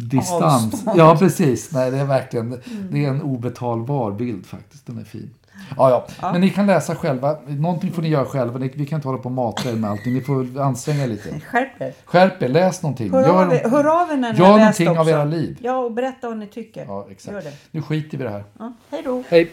distans. 0.07 0.75
Avstånd. 0.75 0.99
Ja, 0.99 1.17
precis. 1.19 1.73
Nej, 1.73 1.91
det 1.91 1.99
är 1.99 2.05
verkligen 2.05 2.61
det 2.91 3.05
är 3.05 3.09
en 3.09 3.23
obetalbar 3.23 4.11
bild 4.13 4.47
faktiskt. 4.47 4.87
Den 4.87 4.99
är 4.99 5.05
fin. 5.05 5.31
Ja, 5.77 5.91
ja. 6.21 6.33
Men 6.33 6.41
ni 6.41 6.51
kan 6.51 6.67
läsa 6.67 6.95
själva. 6.95 7.37
Någonting 7.47 7.93
får 7.93 8.03
ni 8.03 8.09
göra 8.09 8.25
själva. 8.25 8.59
Vi 8.59 8.87
kan 8.87 8.97
inte 8.97 9.09
hålla 9.09 9.19
på 9.19 9.25
och 9.29 9.33
mata 9.35 9.71
er 9.71 9.75
med 9.75 9.91
allting. 9.91 10.15
Ni 10.15 10.21
får 10.21 10.61
anstränga 10.61 11.05
er 11.05 11.09
lite. 11.09 11.41
Skärp 11.41 11.81
er. 11.81 11.93
Skärp 12.05 12.43
er, 12.43 12.49
läs 12.49 12.83
någonting. 12.83 13.13
Hör, 13.13 13.23
Gör, 13.23 13.47
av 13.47 13.53
er, 13.53 13.69
hör 13.69 14.03
av 14.03 14.11
er 14.11 14.17
när 14.17 14.33
ni 14.33 14.39
gör 14.39 14.47
har 14.47 14.59
läst 14.59 14.81
någonting 14.81 14.99
av 14.99 15.07
också. 15.07 15.11
era 15.15 15.25
liv. 15.25 15.59
Ja, 15.63 15.77
och 15.79 15.93
berätta 15.93 16.29
vad 16.29 16.37
ni 16.37 16.47
tycker. 16.47 16.85
Ja, 16.89 17.07
exakt. 17.11 17.33
Gör 17.35 17.43
det. 17.43 17.53
Nu 17.71 17.83
skiter 17.83 18.19
vi 18.19 18.25
i 18.25 18.27
det 18.27 18.33
här. 18.33 18.45
Ja, 18.59 18.73
hej 18.91 19.03
då. 19.05 19.23
Hej. 19.29 19.53